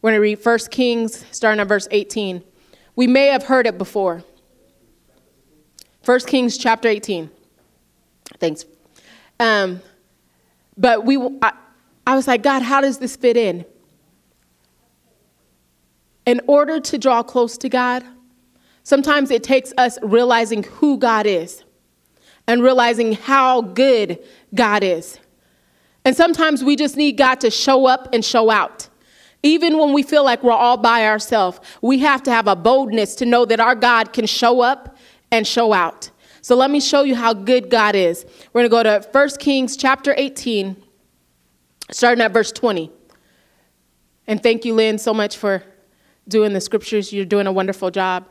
We're 0.02 0.10
going 0.10 0.18
to 0.18 0.22
read 0.22 0.44
1 0.44 0.58
Kings, 0.70 1.24
starting 1.30 1.60
at 1.60 1.68
verse 1.68 1.88
18. 1.90 2.42
We 2.96 3.06
may 3.06 3.26
have 3.26 3.44
heard 3.44 3.66
it 3.66 3.78
before. 3.78 4.24
1 6.04 6.20
Kings 6.20 6.58
chapter 6.58 6.88
18. 6.88 7.30
Thanks. 8.40 8.64
Um, 9.38 9.80
but 10.76 11.04
we, 11.04 11.18
I, 11.42 11.52
I 12.06 12.16
was 12.16 12.26
like, 12.26 12.42
God, 12.42 12.62
how 12.62 12.80
does 12.80 12.98
this 12.98 13.14
fit 13.14 13.36
in? 13.36 13.64
In 16.26 16.40
order 16.46 16.80
to 16.80 16.98
draw 16.98 17.22
close 17.22 17.58
to 17.58 17.68
God, 17.68 18.04
sometimes 18.82 19.30
it 19.30 19.42
takes 19.42 19.72
us 19.78 19.98
realizing 20.02 20.62
who 20.64 20.98
God 20.98 21.26
is 21.26 21.64
and 22.46 22.62
realizing 22.62 23.12
how 23.12 23.62
good 23.62 24.18
God 24.54 24.82
is. 24.82 25.18
And 26.04 26.16
sometimes 26.16 26.64
we 26.64 26.76
just 26.76 26.96
need 26.96 27.16
God 27.16 27.40
to 27.40 27.50
show 27.50 27.86
up 27.86 28.08
and 28.12 28.24
show 28.24 28.50
out. 28.50 28.88
Even 29.42 29.78
when 29.78 29.92
we 29.92 30.02
feel 30.02 30.24
like 30.24 30.42
we're 30.42 30.52
all 30.52 30.76
by 30.76 31.06
ourselves, 31.06 31.60
we 31.80 31.98
have 32.00 32.22
to 32.24 32.30
have 32.30 32.46
a 32.46 32.56
boldness 32.56 33.14
to 33.16 33.26
know 33.26 33.44
that 33.44 33.60
our 33.60 33.74
God 33.74 34.12
can 34.12 34.26
show 34.26 34.60
up 34.60 34.96
and 35.30 35.46
show 35.46 35.72
out. 35.72 36.09
So 36.42 36.56
let 36.56 36.70
me 36.70 36.80
show 36.80 37.02
you 37.02 37.14
how 37.14 37.34
good 37.34 37.70
God 37.70 37.94
is. 37.94 38.24
We're 38.52 38.66
going 38.68 38.84
to 38.84 38.90
go 38.90 39.00
to 39.00 39.08
1 39.10 39.28
Kings 39.38 39.76
chapter 39.76 40.14
18 40.16 40.76
starting 41.90 42.22
at 42.22 42.32
verse 42.32 42.52
20. 42.52 42.90
And 44.26 44.42
thank 44.42 44.64
you, 44.64 44.74
Lynn, 44.74 44.98
so 44.98 45.12
much 45.12 45.36
for 45.36 45.62
doing 46.28 46.52
the 46.52 46.60
scriptures. 46.60 47.12
You're 47.12 47.24
doing 47.24 47.46
a 47.46 47.52
wonderful 47.52 47.90
job. 47.90 48.26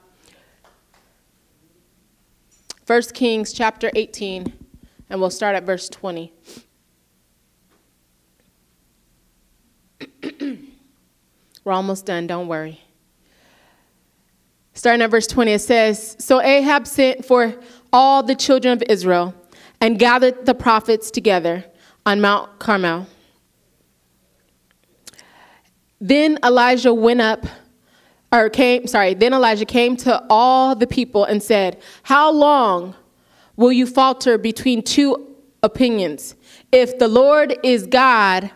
1 2.88 3.02
Kings 3.14 3.54
chapter 3.54 3.92
18, 3.94 4.52
and 5.10 5.20
we'll 5.20 5.30
start 5.30 5.56
at 5.56 5.64
verse 5.64 5.90
20. 5.90 6.34
We're 11.64 11.74
almost 11.74 12.08
done, 12.08 12.26
don't 12.26 12.48
worry. 12.48 12.82
Starting 14.74 15.02
at 15.02 15.12
verse 15.12 15.28
20, 15.28 15.52
it 15.52 15.60
says 15.60 16.16
So 16.20 16.42
Ahab 16.42 16.88
sent 16.88 17.26
for 17.26 17.54
all 17.92 18.24
the 18.24 18.36
children 18.36 18.74
of 18.74 18.84
Israel 18.90 19.34
and 19.82 19.98
gathered 19.98 20.46
the 20.46 20.54
prophets 20.54 21.10
together 21.12 21.66
on 22.06 22.22
Mount 22.22 22.60
Carmel. 22.60 23.08
Then 26.02 26.40
Elijah 26.44 26.94
went 26.94 27.22
up, 27.22 27.46
or 28.32 28.50
came, 28.50 28.88
sorry, 28.88 29.14
then 29.14 29.34
Elijah 29.34 29.66
came 29.66 29.98
to 29.98 30.24
all 30.30 30.76
the 30.76 30.88
people 30.88 31.26
and 31.26 31.42
said, 31.42 31.82
How 32.04 32.32
long 32.32 32.96
will 33.56 33.72
you 33.72 33.86
falter 33.86 34.38
between 34.38 34.82
two 34.82 35.36
opinions? 35.62 36.36
If 36.72 37.00
the 37.00 37.08
Lord 37.08 37.58
is 37.64 37.88
God, 37.88 38.52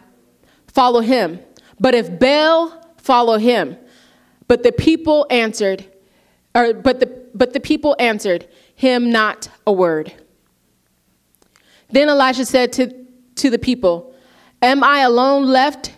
follow 0.68 1.02
him. 1.02 1.40
But 1.80 1.96
if 1.96 2.20
Baal, 2.20 2.82
follow 2.98 3.38
him. 3.38 3.78
But 4.48 4.64
the 4.64 4.72
people 4.72 5.26
answered, 5.30 5.86
or 6.56 6.74
but 6.74 7.00
the 7.00 7.24
but 7.34 7.54
the 7.54 7.60
people 7.60 7.96
answered 8.00 8.48
him 8.76 9.12
not 9.12 9.50
a 9.66 9.72
word. 9.72 10.14
Then 11.90 12.10
Elijah 12.10 12.46
said 12.46 12.74
to, 12.74 13.06
to 13.36 13.50
the 13.50 13.60
people, 13.60 14.14
Am 14.62 14.84
I 14.84 15.00
alone 15.00 15.46
left 15.46 15.94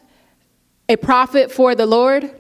a 0.90 0.96
prophet 0.96 1.52
for 1.52 1.76
the 1.76 1.86
Lord? 1.86 2.32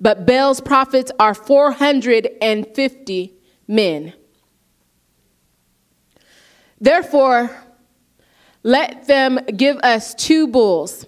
But 0.00 0.26
Baal's 0.26 0.60
prophets 0.60 1.12
are 1.18 1.34
450 1.34 3.34
men. 3.68 4.12
Therefore, 6.80 7.50
let 8.64 9.06
them 9.06 9.38
give 9.56 9.76
us 9.78 10.14
two 10.14 10.48
bulls, 10.48 11.06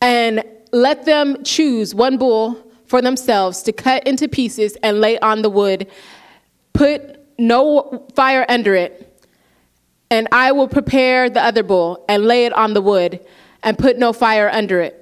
and 0.00 0.42
let 0.72 1.04
them 1.04 1.44
choose 1.44 1.94
one 1.94 2.18
bull 2.18 2.64
for 2.86 3.00
themselves 3.00 3.62
to 3.62 3.72
cut 3.72 4.06
into 4.06 4.28
pieces 4.28 4.76
and 4.82 5.00
lay 5.00 5.18
on 5.20 5.42
the 5.42 5.50
wood. 5.50 5.90
Put 6.72 7.23
no 7.38 8.06
fire 8.14 8.44
under 8.48 8.74
it, 8.74 9.24
and 10.10 10.28
I 10.32 10.52
will 10.52 10.68
prepare 10.68 11.28
the 11.28 11.42
other 11.42 11.62
bull 11.62 12.04
and 12.08 12.24
lay 12.24 12.46
it 12.46 12.52
on 12.52 12.74
the 12.74 12.82
wood, 12.82 13.24
and 13.62 13.78
put 13.78 13.98
no 13.98 14.12
fire 14.12 14.50
under 14.50 14.80
it. 14.80 15.00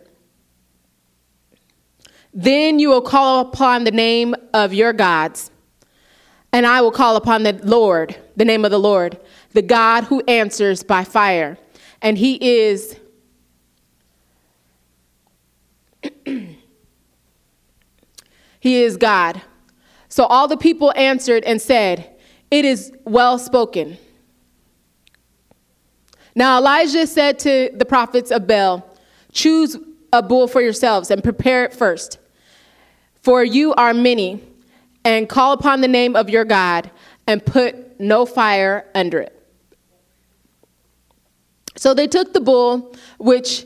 Then 2.32 2.78
you 2.78 2.88
will 2.88 3.02
call 3.02 3.40
upon 3.40 3.84
the 3.84 3.90
name 3.90 4.34
of 4.54 4.72
your 4.72 4.92
gods, 4.92 5.50
and 6.52 6.66
I 6.66 6.80
will 6.80 6.92
call 6.92 7.16
upon 7.16 7.42
the 7.42 7.52
Lord, 7.62 8.16
the 8.36 8.44
name 8.44 8.64
of 8.64 8.70
the 8.70 8.78
Lord, 8.78 9.18
the 9.52 9.62
God 9.62 10.04
who 10.04 10.22
answers 10.28 10.82
by 10.82 11.04
fire. 11.04 11.58
And 12.00 12.18
he 12.18 12.34
is. 12.40 12.96
he 18.60 18.82
is 18.82 18.96
God. 18.96 19.42
So 20.08 20.24
all 20.24 20.48
the 20.48 20.56
people 20.56 20.92
answered 20.96 21.44
and 21.44 21.60
said, 21.60 22.11
It 22.52 22.64
is 22.64 22.92
well 23.04 23.36
spoken. 23.40 23.98
Now 26.36 26.58
Elijah 26.58 27.08
said 27.08 27.40
to 27.40 27.70
the 27.74 27.84
prophets 27.84 28.30
of 28.30 28.46
Baal, 28.46 28.88
Choose 29.32 29.76
a 30.12 30.22
bull 30.22 30.46
for 30.46 30.60
yourselves 30.60 31.10
and 31.10 31.24
prepare 31.24 31.64
it 31.64 31.74
first 31.74 32.18
for 33.22 33.44
you 33.44 33.72
are 33.74 33.94
many, 33.94 34.42
and 35.04 35.28
call 35.28 35.52
upon 35.52 35.80
the 35.80 35.88
name 35.88 36.16
of 36.16 36.28
your 36.28 36.44
God, 36.44 36.90
and 37.26 37.44
put 37.44 38.00
no 38.00 38.26
fire 38.26 38.84
under 38.94 39.20
it. 39.20 39.38
So 41.76 41.94
they 41.94 42.06
took 42.06 42.32
the 42.32 42.40
bull 42.40 42.94
which 43.18 43.64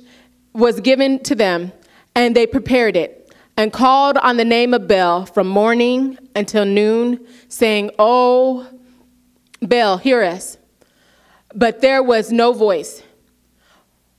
was 0.53 0.81
given 0.81 1.23
to 1.25 1.35
them, 1.35 1.73
and 2.15 2.37
they 2.37 2.47
prepared 2.47 2.97
it, 2.97 3.35
and 3.57 3.73
called 3.73 4.19
on 4.19 4.37
the 4.37 4.45
name 4.45 4.75
of 4.75 4.87
Baal 4.87 5.25
from 5.25 5.49
morning 5.49 6.19
until 6.35 6.67
noon, 6.67 7.27
saying, 7.49 7.91
Oh, 7.99 8.69
Baal, 9.61 9.99
hear 9.99 10.23
us. 10.23 10.59
But 11.55 11.81
there 11.81 12.03
was 12.03 12.31
no 12.31 12.53
voice. 12.53 13.03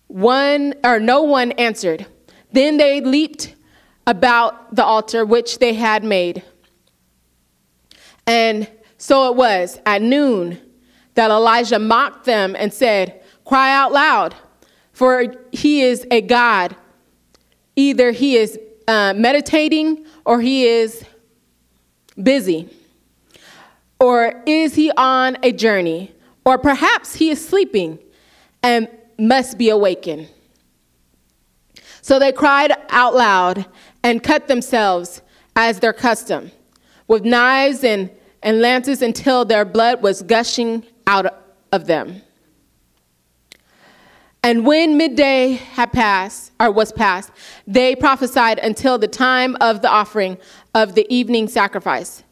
One 0.08 0.74
or 0.84 1.00
no 1.00 1.22
one 1.24 1.52
answered. 1.54 2.06
Then 2.52 2.78
they 2.78 3.02
leaped 3.02 3.56
about 4.06 4.76
the 4.76 4.84
altar 4.84 5.26
which 5.26 5.60
they 5.60 5.74
had 5.74 6.04
made. 6.04 6.44
And 8.26 8.68
so 8.98 9.30
it 9.32 9.36
was 9.36 9.80
at 9.86 10.02
noon 10.02 10.60
that 11.16 11.30
Elijah 11.30 11.80
mocked 11.80 12.26
them 12.26 12.56
and 12.58 12.74
said, 12.74 13.22
Cry 13.46 13.74
out 13.74 13.92
loud, 13.92 14.36
for 14.92 15.36
he 15.52 15.82
is 15.82 16.06
a 16.12 16.22
God. 16.22 16.76
Either 17.76 18.12
he 18.12 18.38
is 18.38 18.60
uh, 18.88 19.14
meditating 19.16 20.06
or 20.26 20.42
he 20.42 20.66
is 20.66 21.04
busy. 22.22 22.70
Or 24.00 24.44
is 24.46 24.76
he 24.76 24.92
on 24.92 25.38
a 25.44 25.52
journey? 25.52 26.14
Or 26.46 26.58
perhaps 26.58 27.16
he 27.16 27.30
is 27.30 27.46
sleeping 27.46 28.00
and 28.64 28.88
must 29.18 29.58
be 29.58 29.70
awakened. 29.70 30.30
So 32.02 32.20
they 32.20 32.32
cried 32.32 32.72
out 32.90 33.16
loud 33.16 33.66
and 34.04 34.24
cut 34.24 34.48
themselves 34.48 35.22
as 35.56 35.80
their 35.80 35.94
custom 35.94 36.52
with 37.08 37.26
knives 37.26 37.84
and, 37.84 38.10
and 38.44 38.62
lances 38.62 39.02
until 39.02 39.44
their 39.46 39.66
blood 39.66 40.02
was 40.02 40.22
gushing 40.22 40.86
out 41.06 41.44
of 41.72 41.88
them. 41.88 42.22
And 44.44 44.66
when 44.66 44.96
midday 44.96 45.54
had 45.54 45.92
passed, 45.92 46.54
or 46.60 46.72
was 46.72 46.92
passed, 46.94 47.32
they 47.66 47.96
prophesied 47.96 48.60
until 48.60 48.98
the 48.98 49.08
time 49.08 49.58
of 49.60 49.82
the 49.82 49.90
offering 49.90 50.38
of 50.74 50.96
the 50.96 51.06
evening 51.14 51.48
sacrifice. 51.48 52.24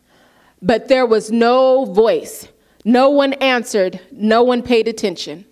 But 0.66 0.88
there 0.88 1.06
was 1.06 1.32
no 1.32 1.86
voice, 1.86 2.48
no 2.84 3.12
one 3.12 3.34
answered, 3.34 4.00
no 4.12 4.42
one 4.42 4.64
paid 4.64 4.88
attention. 4.88 5.46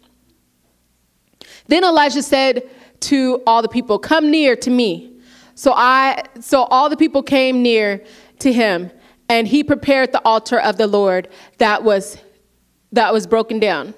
Then 1.67 1.83
Elijah 1.83 2.23
said 2.23 2.67
to 3.01 3.43
all 3.45 3.61
the 3.61 3.69
people, 3.69 3.99
Come 3.99 4.31
near 4.31 4.55
to 4.55 4.71
me. 4.71 5.15
So 5.53 5.71
I 5.75 6.23
so 6.39 6.63
all 6.63 6.89
the 6.89 6.97
people 6.97 7.21
came 7.21 7.61
near 7.61 8.03
to 8.39 8.51
him, 8.51 8.89
and 9.29 9.47
he 9.47 9.63
prepared 9.63 10.11
the 10.11 10.21
altar 10.25 10.59
of 10.59 10.77
the 10.77 10.87
Lord 10.87 11.29
that 11.59 11.83
was 11.83 12.17
that 12.91 13.13
was 13.13 13.27
broken 13.27 13.59
down. 13.59 13.93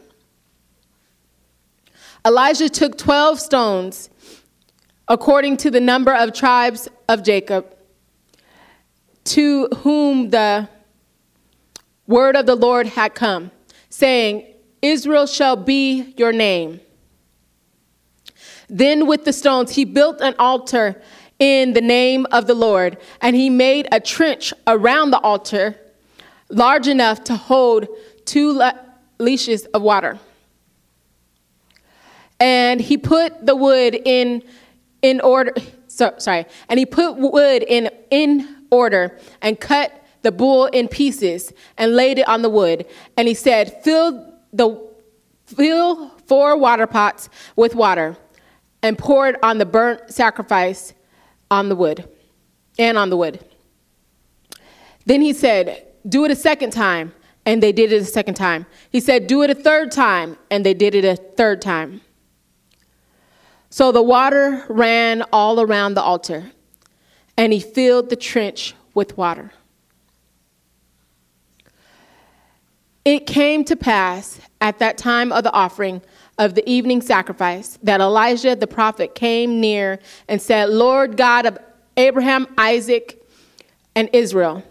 Elijah 2.28 2.67
took 2.67 2.97
12 2.97 3.39
stones 3.39 4.10
according 5.08 5.56
to 5.58 5.71
the 5.71 5.80
number 5.80 6.13
of 6.13 6.34
tribes 6.34 6.89
of 7.08 7.23
Jacob 7.23 7.73
to 9.23 9.67
whom 9.78 10.32
the 10.32 10.67
word 12.08 12.36
of 12.36 12.46
the 12.46 12.56
Lord 12.56 12.88
had 12.88 13.15
come, 13.15 13.52
saying, 13.89 14.54
Israel 14.82 15.26
shall 15.26 15.56
be 15.56 16.13
your 16.18 16.32
name. 16.32 16.80
Then 18.68 19.08
with 19.08 19.26
the 19.26 19.34
stones 19.34 19.72
he 19.72 19.86
built 19.86 20.22
an 20.22 20.36
altar 20.39 21.02
in 21.39 21.74
the 21.74 21.82
name 21.82 22.26
of 22.32 22.48
the 22.48 22.54
Lord. 22.54 22.98
And 23.22 23.36
he 23.36 23.50
made 23.50 23.88
a 23.91 24.00
trench 24.00 24.54
around 24.68 25.12
the 25.12 25.20
altar 25.20 25.76
large 26.50 26.88
enough 26.88 27.24
to 27.26 27.36
hold 27.36 27.88
two 28.26 28.54
le- 28.54 28.80
leashes 29.20 29.65
of 29.68 29.82
water. 29.82 30.20
And 32.39 32.82
he 32.82 32.98
put 32.98 33.46
the 33.46 33.56
wood 33.56 34.00
in 34.06 34.44
in 35.02 35.22
order 35.22 35.54
so, 35.88 36.13
sorry, 36.18 36.46
and 36.68 36.78
he 36.78 36.86
put 36.86 37.15
wood 37.15 37.63
in 37.63 37.89
in 38.12 38.65
order 38.70 39.18
and 39.41 39.58
cut 39.60 40.05
the 40.26 40.32
bull 40.34 40.66
in 40.66 40.90
pieces 40.90 41.54
and 41.78 41.96
laid 41.96 42.20
it 42.20 42.28
on 42.28 42.42
the 42.42 42.50
wood. 42.50 42.86
And 43.16 43.28
he 43.28 43.34
said, 43.34 43.82
"Fill 43.84 44.34
the 44.52 44.68
fill 45.46 46.10
four 46.28 46.58
water 46.58 46.88
pots 46.88 47.30
with 47.56 47.76
water 47.76 48.18
and 48.82 48.98
pour 48.98 49.28
it 49.28 49.36
on 49.42 49.58
the 49.58 49.66
burnt 49.66 50.12
sacrifice 50.12 50.94
on 51.50 51.70
the 51.70 51.76
wood 51.76 52.08
and 52.78 52.98
on 52.98 53.10
the 53.10 53.18
wood. 53.18 53.44
Then 55.06 55.22
he 55.22 55.34
said, 55.34 55.88
Do 56.08 56.26
it 56.26 56.32
a 56.32 56.36
second 56.36 56.72
time. 56.72 57.14
And 57.48 57.62
they 57.62 57.72
did 57.72 57.92
it 57.92 58.02
a 58.02 58.06
second 58.06 58.34
time. 58.34 58.66
He 58.90 59.00
said, 59.00 59.28
Do 59.28 59.44
it 59.44 59.50
a 59.50 59.56
third 59.56 59.92
time. 59.92 60.38
And 60.50 60.66
they 60.66 60.74
did 60.74 60.96
it 60.96 61.06
a 61.06 61.16
third 61.16 61.62
time. 61.62 62.02
So 63.70 63.92
the 63.92 64.02
water 64.02 64.64
ran 64.70 65.24
all 65.34 65.60
around 65.60 65.96
the 65.96 66.02
altar, 66.02 66.52
and 67.36 67.52
he 67.52 67.60
filled 67.60 68.10
the 68.10 68.16
trench 68.16 68.74
with 68.94 69.18
water. 69.18 69.52
It 73.06 73.28
came 73.28 73.63
to 73.65 73.76
pass 73.76 74.41
at 74.60 74.80
that 74.80 74.98
time 74.98 75.32
of 75.32 75.44
the 75.44 75.52
offering 75.52 76.02
of 76.39 76.56
the 76.56 76.68
evening 76.68 77.02
sacrifice 77.02 77.78
that 77.84 78.02
Elijah 78.02 78.56
the 78.56 78.68
prophet 78.68 79.13
came 79.13 79.62
near 79.62 80.00
and 80.28 80.41
said, 80.41 80.70
Lord 80.70 81.15
God 81.15 81.46
of 81.46 81.58
Abraham, 81.96 82.48
Isaac, 82.58 83.22
and 83.96 84.10
Israel, 84.12 84.63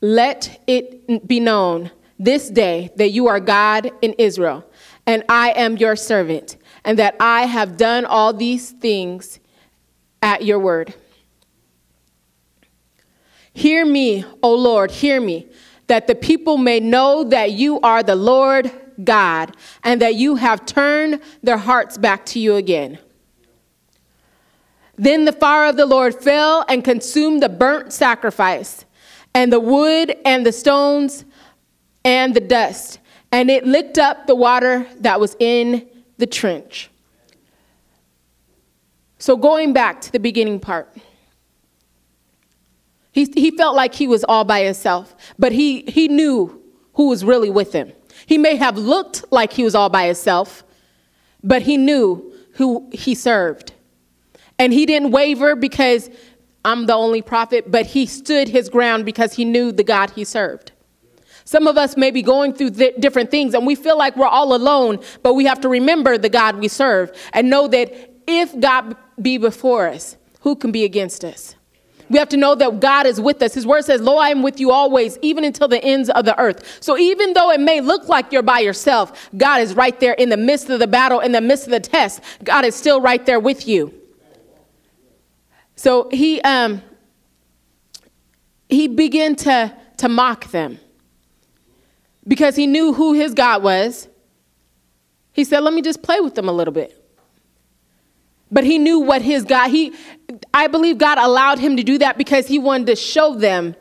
let 0.00 0.62
it 0.66 1.28
be 1.28 1.38
known 1.38 1.90
this 2.18 2.48
day 2.48 2.90
that 2.96 3.10
you 3.10 3.26
are 3.28 3.40
God 3.40 3.90
in 4.00 4.14
Israel, 4.14 4.64
and 5.06 5.22
I 5.28 5.50
am 5.50 5.76
your 5.76 5.96
servant, 5.96 6.56
and 6.84 6.98
that 6.98 7.14
I 7.20 7.42
have 7.42 7.76
done 7.76 8.04
all 8.04 8.32
these 8.32 8.70
things 8.70 9.38
at 10.22 10.44
your 10.44 10.58
word. 10.58 10.94
Hear 13.52 13.86
me, 13.86 14.24
O 14.42 14.54
Lord, 14.54 14.90
hear 14.90 15.20
me, 15.20 15.46
that 15.86 16.06
the 16.06 16.14
people 16.14 16.56
may 16.56 16.80
know 16.80 17.24
that 17.24 17.52
you 17.52 17.80
are 17.80 18.02
the 18.02 18.16
Lord 18.16 18.70
God, 19.02 19.56
and 19.82 20.00
that 20.00 20.14
you 20.14 20.36
have 20.36 20.66
turned 20.66 21.20
their 21.42 21.56
hearts 21.56 21.98
back 21.98 22.24
to 22.26 22.38
you 22.38 22.54
again. 22.56 22.98
Then 24.96 25.24
the 25.24 25.32
fire 25.32 25.68
of 25.68 25.76
the 25.76 25.86
Lord 25.86 26.14
fell 26.14 26.64
and 26.68 26.84
consumed 26.84 27.42
the 27.42 27.48
burnt 27.48 27.92
sacrifice, 27.92 28.84
and 29.34 29.52
the 29.52 29.58
wood 29.58 30.14
and 30.24 30.46
the 30.46 30.52
stones 30.52 31.24
and 32.04 32.34
the 32.34 32.40
dust, 32.40 33.00
and 33.32 33.50
it 33.50 33.66
licked 33.66 33.98
up 33.98 34.26
the 34.26 34.34
water 34.36 34.86
that 35.00 35.18
was 35.18 35.36
in 35.40 35.88
the 36.18 36.26
trench. 36.26 36.90
So, 39.18 39.36
going 39.36 39.72
back 39.72 40.00
to 40.02 40.12
the 40.12 40.20
beginning 40.20 40.60
part, 40.60 40.94
he, 43.14 43.32
he 43.36 43.52
felt 43.52 43.76
like 43.76 43.94
he 43.94 44.08
was 44.08 44.24
all 44.24 44.42
by 44.42 44.64
himself, 44.64 45.14
but 45.38 45.52
he, 45.52 45.82
he 45.82 46.08
knew 46.08 46.60
who 46.94 47.08
was 47.08 47.24
really 47.24 47.48
with 47.48 47.72
him. 47.72 47.92
He 48.26 48.38
may 48.38 48.56
have 48.56 48.76
looked 48.76 49.24
like 49.30 49.52
he 49.52 49.62
was 49.62 49.76
all 49.76 49.88
by 49.88 50.06
himself, 50.06 50.64
but 51.40 51.62
he 51.62 51.76
knew 51.76 52.34
who 52.54 52.90
he 52.92 53.14
served. 53.14 53.72
And 54.58 54.72
he 54.72 54.84
didn't 54.84 55.12
waver 55.12 55.54
because 55.54 56.10
I'm 56.64 56.86
the 56.86 56.94
only 56.94 57.22
prophet, 57.22 57.70
but 57.70 57.86
he 57.86 58.04
stood 58.06 58.48
his 58.48 58.68
ground 58.68 59.04
because 59.04 59.34
he 59.34 59.44
knew 59.44 59.70
the 59.70 59.84
God 59.84 60.10
he 60.10 60.24
served. 60.24 60.72
Some 61.44 61.68
of 61.68 61.78
us 61.78 61.96
may 61.96 62.10
be 62.10 62.22
going 62.22 62.52
through 62.52 62.70
th- 62.70 62.96
different 62.96 63.30
things 63.30 63.54
and 63.54 63.64
we 63.64 63.76
feel 63.76 63.96
like 63.96 64.16
we're 64.16 64.26
all 64.26 64.56
alone, 64.56 64.98
but 65.22 65.34
we 65.34 65.44
have 65.44 65.60
to 65.60 65.68
remember 65.68 66.18
the 66.18 66.28
God 66.28 66.56
we 66.56 66.66
serve 66.66 67.12
and 67.32 67.48
know 67.48 67.68
that 67.68 68.12
if 68.26 68.58
God 68.58 68.96
be 69.22 69.38
before 69.38 69.86
us, 69.86 70.16
who 70.40 70.56
can 70.56 70.72
be 70.72 70.82
against 70.82 71.24
us? 71.24 71.54
We 72.10 72.18
have 72.18 72.28
to 72.30 72.36
know 72.36 72.54
that 72.54 72.80
God 72.80 73.06
is 73.06 73.20
with 73.20 73.42
us. 73.42 73.54
His 73.54 73.66
word 73.66 73.84
says, 73.84 74.00
Lo, 74.00 74.16
I 74.16 74.28
am 74.28 74.42
with 74.42 74.60
you 74.60 74.70
always, 74.70 75.18
even 75.22 75.44
until 75.44 75.68
the 75.68 75.82
ends 75.82 76.10
of 76.10 76.24
the 76.24 76.38
earth. 76.38 76.78
So 76.80 76.98
even 76.98 77.32
though 77.32 77.50
it 77.50 77.60
may 77.60 77.80
look 77.80 78.08
like 78.08 78.32
you're 78.32 78.42
by 78.42 78.60
yourself, 78.60 79.30
God 79.36 79.60
is 79.60 79.74
right 79.74 79.98
there 80.00 80.12
in 80.14 80.28
the 80.28 80.36
midst 80.36 80.70
of 80.70 80.80
the 80.80 80.86
battle, 80.86 81.20
in 81.20 81.32
the 81.32 81.40
midst 81.40 81.64
of 81.64 81.70
the 81.70 81.80
test. 81.80 82.20
God 82.42 82.64
is 82.64 82.74
still 82.74 83.00
right 83.00 83.24
there 83.24 83.40
with 83.40 83.66
you. 83.66 83.94
So 85.76 86.08
he 86.10 86.40
um, 86.42 86.82
he 88.68 88.88
began 88.88 89.36
to, 89.36 89.74
to 89.98 90.08
mock 90.08 90.50
them 90.50 90.78
because 92.26 92.56
he 92.56 92.66
knew 92.66 92.92
who 92.92 93.12
his 93.12 93.34
God 93.34 93.62
was. 93.62 94.08
He 95.32 95.44
said, 95.44 95.60
Let 95.60 95.74
me 95.74 95.82
just 95.82 96.02
play 96.02 96.20
with 96.20 96.34
them 96.34 96.48
a 96.48 96.52
little 96.52 96.72
bit. 96.72 97.00
But 98.50 98.64
he 98.64 98.78
knew 98.78 99.00
what 99.00 99.22
his 99.22 99.44
God, 99.44 99.70
he 99.70 99.92
I 100.52 100.66
believe 100.66 100.98
God 100.98 101.18
allowed 101.18 101.58
him 101.58 101.76
to 101.76 101.82
do 101.82 101.98
that 101.98 102.18
because 102.18 102.46
he 102.46 102.58
wanted 102.58 102.88
to 102.88 102.96
show 102.96 103.34
them 103.34 103.76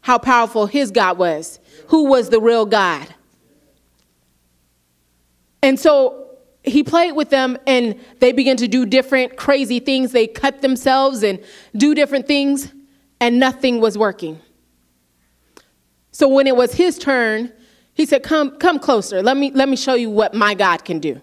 how 0.00 0.18
powerful 0.18 0.66
his 0.66 0.90
God 0.90 1.18
was, 1.18 1.58
who 1.88 2.04
was 2.04 2.30
the 2.30 2.40
real 2.40 2.66
God. 2.66 3.14
And 5.62 5.80
so 5.80 6.36
he 6.62 6.82
played 6.82 7.12
with 7.12 7.30
them 7.30 7.58
and 7.66 7.98
they 8.20 8.32
began 8.32 8.56
to 8.58 8.68
do 8.68 8.86
different 8.86 9.36
crazy 9.36 9.80
things. 9.80 10.12
They 10.12 10.26
cut 10.26 10.62
themselves 10.62 11.22
and 11.22 11.42
do 11.76 11.94
different 11.94 12.26
things, 12.26 12.72
and 13.20 13.38
nothing 13.38 13.80
was 13.80 13.96
working. 13.96 14.40
So 16.10 16.28
when 16.28 16.46
it 16.46 16.54
was 16.54 16.74
his 16.74 16.98
turn, 16.98 17.52
he 17.94 18.06
said, 18.06 18.22
Come, 18.22 18.56
come 18.58 18.78
closer. 18.78 19.22
Let 19.22 19.36
me, 19.36 19.50
let 19.52 19.68
me 19.68 19.76
show 19.76 19.94
you 19.94 20.10
what 20.10 20.34
my 20.34 20.54
God 20.54 20.84
can 20.84 20.98
do. 20.98 21.20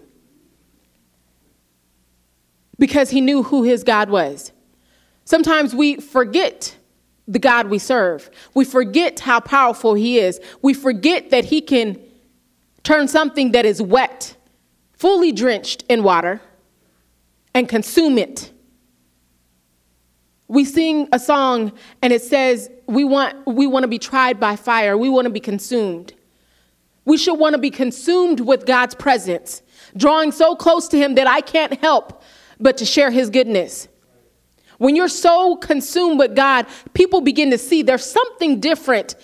Because 2.78 3.10
he 3.10 3.20
knew 3.20 3.42
who 3.42 3.62
his 3.62 3.84
God 3.84 4.10
was. 4.10 4.52
Sometimes 5.24 5.74
we 5.74 5.96
forget 5.96 6.76
the 7.28 7.38
God 7.38 7.68
we 7.68 7.78
serve. 7.78 8.30
We 8.54 8.64
forget 8.64 9.20
how 9.20 9.40
powerful 9.40 9.94
he 9.94 10.18
is. 10.18 10.40
We 10.62 10.74
forget 10.74 11.30
that 11.30 11.44
he 11.44 11.60
can 11.60 12.00
turn 12.82 13.08
something 13.08 13.52
that 13.52 13.64
is 13.64 13.80
wet 13.80 14.36
fully 15.02 15.32
drenched 15.32 15.82
in 15.88 16.04
water 16.04 16.40
and 17.54 17.68
consume 17.68 18.18
it. 18.18 18.52
We 20.46 20.64
sing 20.64 21.08
a 21.10 21.18
song 21.18 21.72
and 22.02 22.12
it 22.12 22.22
says, 22.22 22.70
we 22.86 23.02
want, 23.02 23.44
we 23.44 23.66
want 23.66 23.82
to 23.82 23.88
be 23.88 23.98
tried 23.98 24.38
by 24.38 24.54
fire, 24.54 24.96
we 24.96 25.08
want 25.08 25.24
to 25.24 25.30
be 25.30 25.40
consumed. 25.40 26.14
We 27.04 27.16
should 27.16 27.34
want 27.34 27.54
to 27.54 27.58
be 27.58 27.70
consumed 27.70 28.38
with 28.38 28.64
God's 28.64 28.94
presence, 28.94 29.62
drawing 29.96 30.30
so 30.30 30.54
close 30.54 30.86
to 30.86 30.96
Him 30.96 31.16
that 31.16 31.26
I 31.26 31.40
can't 31.40 31.80
help 31.80 32.22
but 32.62 32.78
to 32.78 32.84
share 32.84 33.10
His 33.10 33.30
goodness. 33.30 33.88
When 34.78 34.96
you're 34.96 35.08
so 35.08 35.56
consumed 35.56 36.18
with 36.18 36.34
God, 36.34 36.66
people 36.92 37.20
begin 37.20 37.50
to 37.50 37.58
see 37.58 37.82
there's 37.82 38.04
something 38.04 38.60
different 38.60 39.14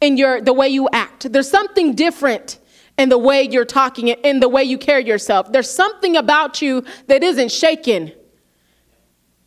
in 0.00 0.16
your 0.16 0.40
the 0.40 0.52
way 0.52 0.68
you 0.68 0.88
act. 0.92 1.30
There's 1.32 1.50
something 1.50 1.94
different 1.94 2.58
in 2.96 3.08
the 3.08 3.18
way 3.18 3.42
you're 3.42 3.64
talking, 3.64 4.08
in 4.08 4.40
the 4.40 4.48
way 4.48 4.64
you 4.64 4.78
carry 4.78 5.06
yourself. 5.06 5.52
There's 5.52 5.70
something 5.70 6.16
about 6.16 6.62
you 6.62 6.84
that 7.06 7.22
isn't 7.22 7.52
shaken. 7.52 8.12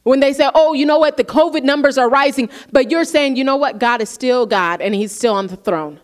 When 0.04 0.20
they 0.20 0.34
say, 0.34 0.50
oh, 0.56 0.74
you 0.74 0.86
know 0.86 0.98
what, 0.98 1.18
the 1.18 1.24
COVID 1.24 1.64
numbers 1.64 1.98
are 1.98 2.10
rising, 2.10 2.50
but 2.72 2.90
you're 2.90 3.06
saying, 3.06 3.36
you 3.36 3.44
know 3.44 3.58
what, 3.58 3.78
God 3.78 4.02
is 4.02 4.10
still 4.10 4.46
God 4.46 4.82
and 4.82 4.96
He's 4.96 5.12
still 5.12 5.34
on 5.34 5.48
the 5.48 5.58
throne. 5.58 6.00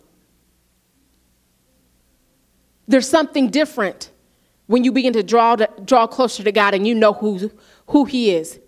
There's 2.88 3.10
something 3.10 3.50
different 3.50 4.12
when 4.68 4.84
you 4.84 4.92
begin 4.92 5.14
to 5.14 5.24
draw, 5.24 5.56
to, 5.56 5.70
draw 5.84 6.08
closer 6.08 6.44
to 6.44 6.52
God 6.52 6.74
and 6.74 6.88
you 6.88 6.94
know 6.94 7.14
who, 7.14 7.52
who 7.88 8.06
He 8.06 8.32
is. 8.32 8.60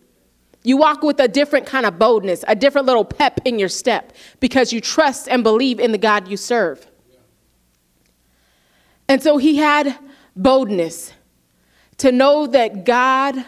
You 0.64 0.78
walk 0.78 1.04
with 1.04 1.20
a 1.20 1.28
different 1.28 1.66
kind 1.66 1.86
of 1.86 1.98
boldness, 1.98 2.44
a 2.48 2.56
different 2.56 2.88
little 2.88 3.06
pep 3.06 3.40
in 3.46 3.60
your 3.60 3.70
step 3.70 4.14
because 4.40 4.74
you 4.74 4.82
trust 4.82 5.30
and 5.30 5.44
believe 5.44 5.80
in 5.80 5.92
the 5.92 5.98
God 5.98 6.28
you 6.28 6.36
serve. 6.36 6.86
And 9.08 9.24
so 9.24 9.38
he 9.38 9.58
had 9.58 9.98
boldness 10.36 11.14
to 11.98 12.12
know 12.12 12.46
that 12.48 12.86
God 12.86 13.44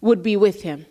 would 0.00 0.22
be 0.22 0.36
with 0.36 0.62
him 0.62 0.86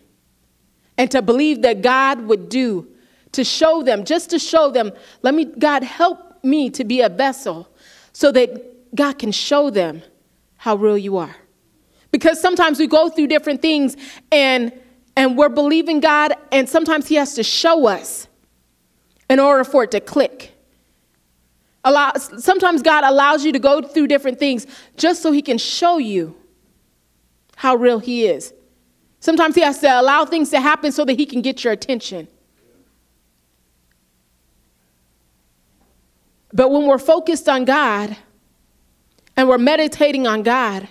and 0.96 1.10
to 1.10 1.22
believe 1.22 1.62
that 1.62 1.82
God 1.82 2.20
would 2.26 2.48
do 2.48 2.86
to 3.32 3.42
show 3.42 3.82
them, 3.82 4.04
just 4.04 4.30
to 4.30 4.38
show 4.38 4.70
them, 4.70 4.92
let 5.22 5.34
me, 5.34 5.46
God, 5.46 5.82
help 5.82 6.44
me 6.44 6.70
to 6.70 6.84
be 6.84 7.00
a 7.00 7.08
vessel 7.08 7.68
so 8.12 8.30
that 8.30 8.94
God 8.94 9.18
can 9.18 9.32
show 9.32 9.70
them 9.70 10.02
how 10.64 10.76
real 10.76 10.96
you 10.96 11.18
are. 11.18 11.36
Because 12.10 12.40
sometimes 12.40 12.78
we 12.78 12.86
go 12.86 13.10
through 13.10 13.26
different 13.26 13.60
things 13.60 13.98
and 14.32 14.72
and 15.14 15.36
we're 15.36 15.50
believing 15.50 16.00
God 16.00 16.32
and 16.50 16.66
sometimes 16.66 17.06
he 17.06 17.16
has 17.16 17.34
to 17.34 17.42
show 17.42 17.86
us 17.86 18.28
in 19.28 19.38
order 19.38 19.62
for 19.62 19.84
it 19.84 19.90
to 19.90 20.00
click. 20.00 20.54
Allow, 21.84 22.14
sometimes 22.14 22.80
God 22.80 23.04
allows 23.04 23.44
you 23.44 23.52
to 23.52 23.58
go 23.58 23.82
through 23.82 24.06
different 24.06 24.38
things 24.38 24.66
just 24.96 25.20
so 25.20 25.32
He 25.32 25.42
can 25.42 25.58
show 25.58 25.98
you 25.98 26.34
how 27.56 27.74
real 27.74 27.98
He 27.98 28.26
is. 28.26 28.54
Sometimes 29.20 29.54
He 29.54 29.60
has 29.60 29.80
to 29.80 30.00
allow 30.00 30.24
things 30.24 30.48
to 30.48 30.60
happen 30.62 30.92
so 30.92 31.04
that 31.04 31.18
He 31.18 31.26
can 31.26 31.42
get 31.42 31.62
your 31.62 31.74
attention. 31.74 32.26
But 36.54 36.70
when 36.70 36.86
we're 36.86 36.96
focused 36.96 37.50
on 37.50 37.66
God 37.66 38.16
and 39.36 39.48
we're 39.48 39.58
meditating 39.58 40.26
on 40.26 40.42
God, 40.42 40.88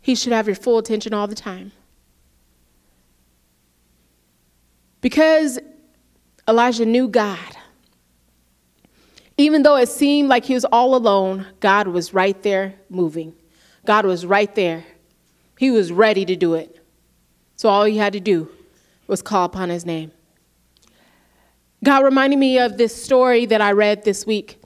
He 0.00 0.14
should 0.14 0.32
have 0.32 0.46
your 0.46 0.56
full 0.56 0.78
attention 0.78 1.12
all 1.14 1.26
the 1.26 1.34
time. 1.34 1.72
Because 5.00 5.58
Elijah 6.48 6.86
knew 6.86 7.08
God. 7.08 7.56
Even 9.36 9.62
though 9.62 9.76
it 9.76 9.88
seemed 9.88 10.28
like 10.28 10.44
he 10.44 10.54
was 10.54 10.64
all 10.64 10.96
alone, 10.96 11.46
God 11.60 11.86
was 11.86 12.12
right 12.12 12.42
there 12.42 12.74
moving. 12.90 13.32
God 13.86 14.04
was 14.04 14.26
right 14.26 14.52
there. 14.54 14.84
He 15.58 15.70
was 15.70 15.92
ready 15.92 16.24
to 16.24 16.34
do 16.34 16.54
it. 16.54 16.84
So 17.54 17.68
all 17.68 17.84
he 17.84 17.96
had 17.96 18.12
to 18.14 18.20
do 18.20 18.50
was 19.06 19.22
call 19.22 19.44
upon 19.44 19.68
his 19.68 19.86
name. 19.86 20.10
God 21.84 22.04
reminded 22.04 22.38
me 22.38 22.58
of 22.58 22.76
this 22.76 23.00
story 23.00 23.46
that 23.46 23.60
I 23.60 23.72
read 23.72 24.04
this 24.04 24.26
week. 24.26 24.60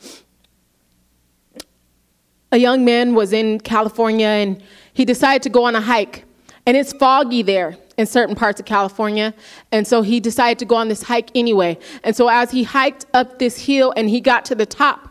A 2.53 2.59
young 2.59 2.85
man 2.85 3.15
was 3.15 3.33
in 3.33 3.61
California 3.61 4.27
and 4.27 4.63
he 4.93 5.07
decided 5.07 5.43
to 5.43 5.49
go 5.49 5.65
on 5.65 5.75
a 5.75 5.81
hike. 5.81 6.25
And 6.67 6.77
it's 6.77 6.93
foggy 6.93 7.43
there 7.43 7.77
in 7.97 8.07
certain 8.07 8.37
parts 8.37 8.61
of 8.61 8.67
California. 8.67 9.35
And 9.73 9.87
so 9.87 10.03
he 10.03 10.21
decided 10.21 10.59
to 10.61 10.65
go 10.65 10.77
on 10.77 10.89
this 10.89 11.03
hike 11.03 11.31
anyway. 11.35 11.79
And 12.05 12.15
so 12.15 12.29
as 12.29 12.51
he 12.51 12.63
hiked 12.63 13.07
up 13.15 13.39
this 13.39 13.59
hill 13.59 13.93
and 13.97 14.09
he 14.09 14.21
got 14.21 14.45
to 14.47 14.55
the 14.55 14.67
top, 14.67 15.09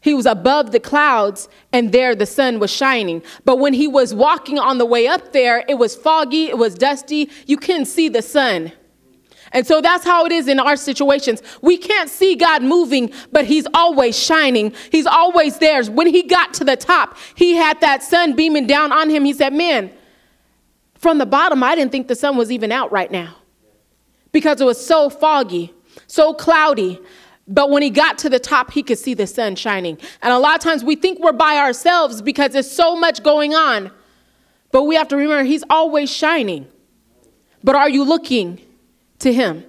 he 0.00 0.14
was 0.14 0.24
above 0.24 0.70
the 0.70 0.80
clouds 0.80 1.48
and 1.72 1.90
there 1.90 2.14
the 2.14 2.26
sun 2.26 2.60
was 2.60 2.70
shining. 2.70 3.22
But 3.44 3.58
when 3.58 3.72
he 3.72 3.88
was 3.88 4.14
walking 4.14 4.58
on 4.58 4.78
the 4.78 4.86
way 4.86 5.08
up 5.08 5.32
there, 5.32 5.64
it 5.68 5.74
was 5.74 5.96
foggy, 5.96 6.48
it 6.48 6.58
was 6.58 6.74
dusty, 6.74 7.28
you 7.46 7.56
couldn't 7.56 7.86
see 7.86 8.08
the 8.08 8.22
sun. 8.22 8.70
And 9.54 9.64
so 9.64 9.80
that's 9.80 10.04
how 10.04 10.26
it 10.26 10.32
is 10.32 10.48
in 10.48 10.58
our 10.58 10.76
situations. 10.76 11.40
We 11.62 11.76
can't 11.76 12.10
see 12.10 12.34
God 12.34 12.62
moving, 12.62 13.12
but 13.30 13.46
He's 13.46 13.66
always 13.72 14.18
shining. 14.18 14.74
He's 14.90 15.06
always 15.06 15.58
there. 15.58 15.82
When 15.84 16.08
He 16.08 16.24
got 16.24 16.52
to 16.54 16.64
the 16.64 16.76
top, 16.76 17.16
He 17.36 17.54
had 17.54 17.80
that 17.80 18.02
sun 18.02 18.34
beaming 18.34 18.66
down 18.66 18.90
on 18.92 19.08
Him. 19.08 19.24
He 19.24 19.32
said, 19.32 19.54
Man, 19.54 19.92
from 20.96 21.18
the 21.18 21.26
bottom, 21.26 21.62
I 21.62 21.76
didn't 21.76 21.92
think 21.92 22.08
the 22.08 22.16
sun 22.16 22.36
was 22.36 22.50
even 22.50 22.72
out 22.72 22.90
right 22.90 23.10
now 23.10 23.36
because 24.32 24.60
it 24.60 24.64
was 24.64 24.84
so 24.84 25.08
foggy, 25.08 25.72
so 26.08 26.34
cloudy. 26.34 27.00
But 27.46 27.70
when 27.70 27.82
he 27.82 27.90
got 27.90 28.18
to 28.18 28.30
the 28.30 28.40
top, 28.40 28.72
he 28.72 28.82
could 28.82 28.98
see 28.98 29.14
the 29.14 29.26
sun 29.26 29.54
shining. 29.54 29.98
And 30.22 30.32
a 30.32 30.38
lot 30.38 30.56
of 30.56 30.62
times 30.62 30.82
we 30.82 30.96
think 30.96 31.20
we're 31.20 31.32
by 31.32 31.58
ourselves 31.58 32.22
because 32.22 32.52
there's 32.52 32.70
so 32.70 32.96
much 32.96 33.22
going 33.22 33.54
on. 33.54 33.92
But 34.72 34.84
we 34.84 34.96
have 34.96 35.08
to 35.08 35.16
remember 35.16 35.44
he's 35.44 35.62
always 35.68 36.10
shining. 36.10 36.66
But 37.62 37.76
are 37.76 37.88
you 37.88 38.02
looking 38.02 38.60
to 39.24 39.32
him? 39.32 39.64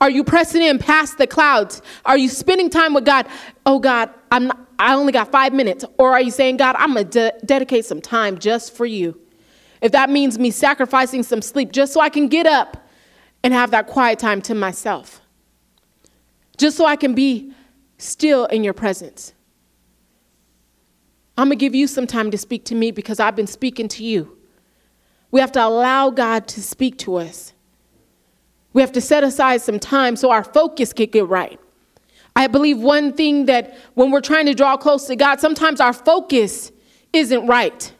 Are 0.00 0.08
you 0.08 0.22
pressing 0.22 0.62
in 0.62 0.78
past 0.78 1.18
the 1.18 1.26
clouds? 1.26 1.82
Are 2.04 2.16
you 2.16 2.28
spending 2.28 2.70
time 2.70 2.94
with 2.94 3.04
God? 3.04 3.26
Oh 3.66 3.80
God, 3.80 4.10
I'm 4.30 4.46
not, 4.46 4.60
I 4.78 4.94
only 4.94 5.12
got 5.12 5.32
five 5.32 5.52
minutes. 5.52 5.84
Or 5.98 6.12
are 6.12 6.20
you 6.20 6.30
saying, 6.30 6.56
God, 6.56 6.76
I'm 6.78 6.94
gonna 6.94 7.04
de- 7.04 7.32
dedicate 7.44 7.84
some 7.84 8.00
time 8.00 8.38
just 8.38 8.74
for 8.74 8.86
you? 8.86 9.20
If 9.82 9.92
that 9.92 10.08
means 10.08 10.38
me 10.38 10.50
sacrificing 10.50 11.22
some 11.22 11.42
sleep 11.42 11.72
just 11.72 11.92
so 11.92 12.00
I 12.00 12.08
can 12.08 12.28
get 12.28 12.46
up 12.46 12.88
and 13.42 13.52
have 13.52 13.72
that 13.72 13.88
quiet 13.88 14.18
time 14.18 14.40
to 14.42 14.54
myself 14.54 15.20
just 16.58 16.76
so 16.76 16.84
I 16.84 16.96
can 16.96 17.14
be 17.14 17.52
still 17.96 18.44
in 18.46 18.64
your 18.64 18.74
presence. 18.74 19.32
I'm 21.38 21.48
going 21.48 21.58
to 21.58 21.64
give 21.64 21.74
you 21.74 21.86
some 21.86 22.06
time 22.06 22.32
to 22.32 22.38
speak 22.38 22.64
to 22.66 22.74
me 22.74 22.90
because 22.90 23.20
I've 23.20 23.36
been 23.36 23.46
speaking 23.46 23.86
to 23.88 24.04
you. 24.04 24.36
We 25.30 25.40
have 25.40 25.52
to 25.52 25.64
allow 25.64 26.10
God 26.10 26.48
to 26.48 26.62
speak 26.62 26.98
to 26.98 27.16
us. 27.16 27.52
We 28.72 28.82
have 28.82 28.92
to 28.92 29.00
set 29.00 29.24
aside 29.24 29.62
some 29.62 29.78
time 29.78 30.16
so 30.16 30.30
our 30.30 30.44
focus 30.44 30.92
can 30.92 31.10
get 31.10 31.26
right. 31.26 31.58
I 32.36 32.46
believe 32.46 32.78
one 32.78 33.12
thing 33.12 33.46
that 33.46 33.76
when 33.94 34.10
we're 34.10 34.20
trying 34.20 34.46
to 34.46 34.54
draw 34.54 34.76
close 34.76 35.06
to 35.06 35.16
God, 35.16 35.40
sometimes 35.40 35.80
our 35.80 35.92
focus 35.92 36.70
isn't 37.12 37.46
right. 37.46 37.92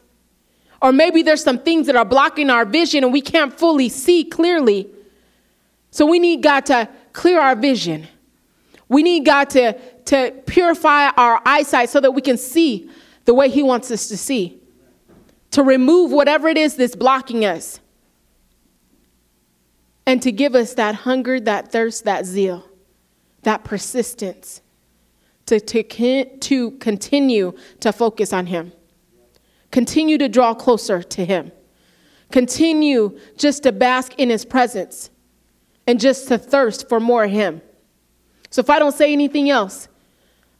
Or 0.81 0.91
maybe 0.91 1.23
there's 1.23 1.43
some 1.43 1.59
things 1.59 1.87
that 1.87 1.95
are 1.95 2.05
blocking 2.05 2.49
our 2.49 2.63
vision 2.63 3.03
and 3.03 3.11
we 3.11 3.21
can't 3.21 3.53
fully 3.53 3.89
see 3.89 4.23
clearly. 4.23 4.87
So 5.91 6.05
we 6.05 6.19
need 6.19 6.41
God 6.41 6.65
to 6.67 6.87
clear 7.11 7.41
our 7.41 7.55
vision. 7.55 8.07
We 8.87 9.03
need 9.03 9.25
God 9.25 9.49
to, 9.51 9.73
to 10.05 10.33
purify 10.45 11.09
our 11.09 11.41
eyesight 11.45 11.89
so 11.89 11.99
that 11.99 12.11
we 12.11 12.21
can 12.21 12.37
see 12.37 12.89
the 13.25 13.33
way 13.33 13.49
He 13.49 13.61
wants 13.61 13.91
us 13.91 14.07
to 14.07 14.17
see, 14.17 14.59
to 15.51 15.63
remove 15.63 16.11
whatever 16.11 16.47
it 16.47 16.57
is 16.57 16.75
that's 16.75 16.95
blocking 16.95 17.45
us, 17.45 17.79
and 20.09 20.23
to 20.23 20.31
give 20.31 20.55
us 20.55 20.73
that 20.73 20.95
hunger, 20.95 21.39
that 21.39 21.71
thirst, 21.71 22.05
that 22.05 22.25
zeal, 22.25 22.67
that 23.43 23.63
persistence 23.63 24.59
to, 25.45 25.59
to, 25.59 25.83
to 26.39 26.71
continue 26.71 27.53
to 27.79 27.93
focus 27.93 28.33
on 28.33 28.47
Him, 28.47 28.73
continue 29.69 30.17
to 30.17 30.27
draw 30.27 30.55
closer 30.55 31.03
to 31.03 31.23
Him, 31.23 31.51
continue 32.31 33.19
just 33.37 33.61
to 33.61 33.71
bask 33.71 34.15
in 34.17 34.31
His 34.31 34.45
presence, 34.45 35.11
and 35.85 35.99
just 35.99 36.27
to 36.29 36.39
thirst 36.39 36.89
for 36.89 36.99
more 36.99 37.25
of 37.25 37.29
Him. 37.31 37.61
So 38.49 38.61
if 38.61 38.71
I 38.71 38.79
don't 38.79 38.95
say 38.95 39.13
anything 39.13 39.51
else, 39.51 39.89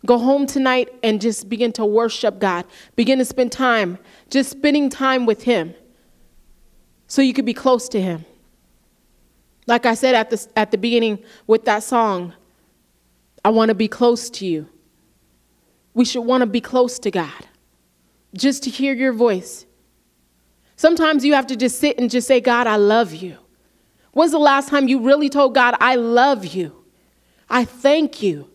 go 0.06 0.20
home 0.20 0.46
tonight 0.46 0.90
and 1.02 1.20
just 1.20 1.50
begin 1.50 1.72
to 1.72 1.86
worship 1.88 2.38
God. 2.38 2.66
Begin 2.96 3.18
to 3.18 3.26
spend 3.26 3.52
time, 3.52 3.98
just 4.30 4.52
spending 4.52 4.92
time 4.92 5.26
with 5.26 5.42
Him 5.42 5.74
so 7.08 7.24
you 7.24 7.34
could 7.34 7.46
be 7.46 7.56
close 7.56 7.90
to 7.90 8.00
Him. 8.00 8.26
Like 9.70 9.86
I 9.86 9.94
said 9.94 10.16
at 10.16 10.32
the, 10.32 10.48
at 10.56 10.72
the 10.72 10.80
beginning 10.80 11.24
with 11.46 11.66
that 11.66 11.84
song, 11.84 12.34
I 13.46 13.50
want 13.50 13.70
to 13.70 13.76
be 13.76 13.88
close 13.88 14.28
to 14.32 14.46
you. 14.46 14.68
We 15.94 16.06
should 16.06 16.22
want 16.22 16.42
to 16.42 16.48
be 16.48 16.60
close 16.60 16.98
to 16.98 17.12
God 17.12 17.48
just 18.34 18.64
to 18.64 18.72
hear 18.72 18.94
your 18.94 19.14
voice. 19.14 19.68
Sometimes 20.76 21.24
you 21.24 21.36
have 21.36 21.46
to 21.48 21.56
just 21.56 21.80
sit 21.80 22.00
and 22.00 22.10
just 22.10 22.28
say, 22.28 22.42
God, 22.42 22.66
I 22.66 22.78
love 22.78 23.14
you. 23.14 23.38
When's 24.12 24.32
the 24.32 24.40
last 24.40 24.70
time 24.70 24.88
you 24.88 25.02
really 25.02 25.30
told 25.30 25.54
God, 25.54 25.76
I 25.80 25.96
love 25.96 26.46
you? 26.48 26.84
I 27.48 27.64
thank 27.64 28.24
you. 28.24 28.50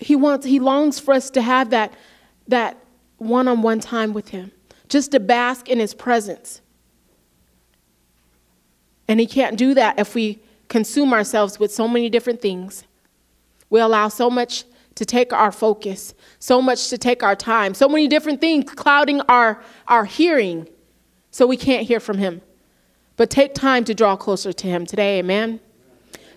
He 0.00 0.14
wants, 0.14 0.46
he 0.46 0.60
longs 0.60 1.00
for 1.00 1.14
us 1.14 1.30
to 1.30 1.42
have 1.42 1.70
that, 1.70 1.92
that 2.46 2.76
one-on-one 3.18 3.80
time 3.80 4.12
with 4.12 4.28
him, 4.28 4.52
just 4.90 5.12
to 5.12 5.20
bask 5.20 5.68
in 5.68 5.78
his 5.78 5.94
presence. 5.94 6.60
And 9.08 9.18
he 9.18 9.26
can't 9.26 9.56
do 9.56 9.72
that 9.74 9.98
if 9.98 10.14
we 10.14 10.40
consume 10.68 11.14
ourselves 11.14 11.58
with 11.58 11.72
so 11.72 11.88
many 11.88 12.10
different 12.10 12.42
things. 12.42 12.84
We 13.70 13.80
allow 13.80 14.08
so 14.08 14.28
much 14.28 14.64
to 14.96 15.06
take 15.06 15.32
our 15.32 15.50
focus, 15.50 16.12
so 16.38 16.60
much 16.60 16.90
to 16.90 16.98
take 16.98 17.22
our 17.22 17.34
time, 17.34 17.72
so 17.72 17.88
many 17.88 18.06
different 18.06 18.42
things 18.42 18.70
clouding 18.70 19.22
our, 19.22 19.62
our 19.88 20.04
hearing, 20.04 20.68
so 21.30 21.46
we 21.46 21.56
can't 21.56 21.86
hear 21.86 22.00
from 22.00 22.18
him 22.18 22.42
but 23.20 23.28
take 23.28 23.52
time 23.52 23.84
to 23.84 23.92
draw 23.92 24.16
closer 24.16 24.50
to 24.50 24.66
Him 24.66 24.86
today. 24.86 25.18
Amen. 25.18 25.60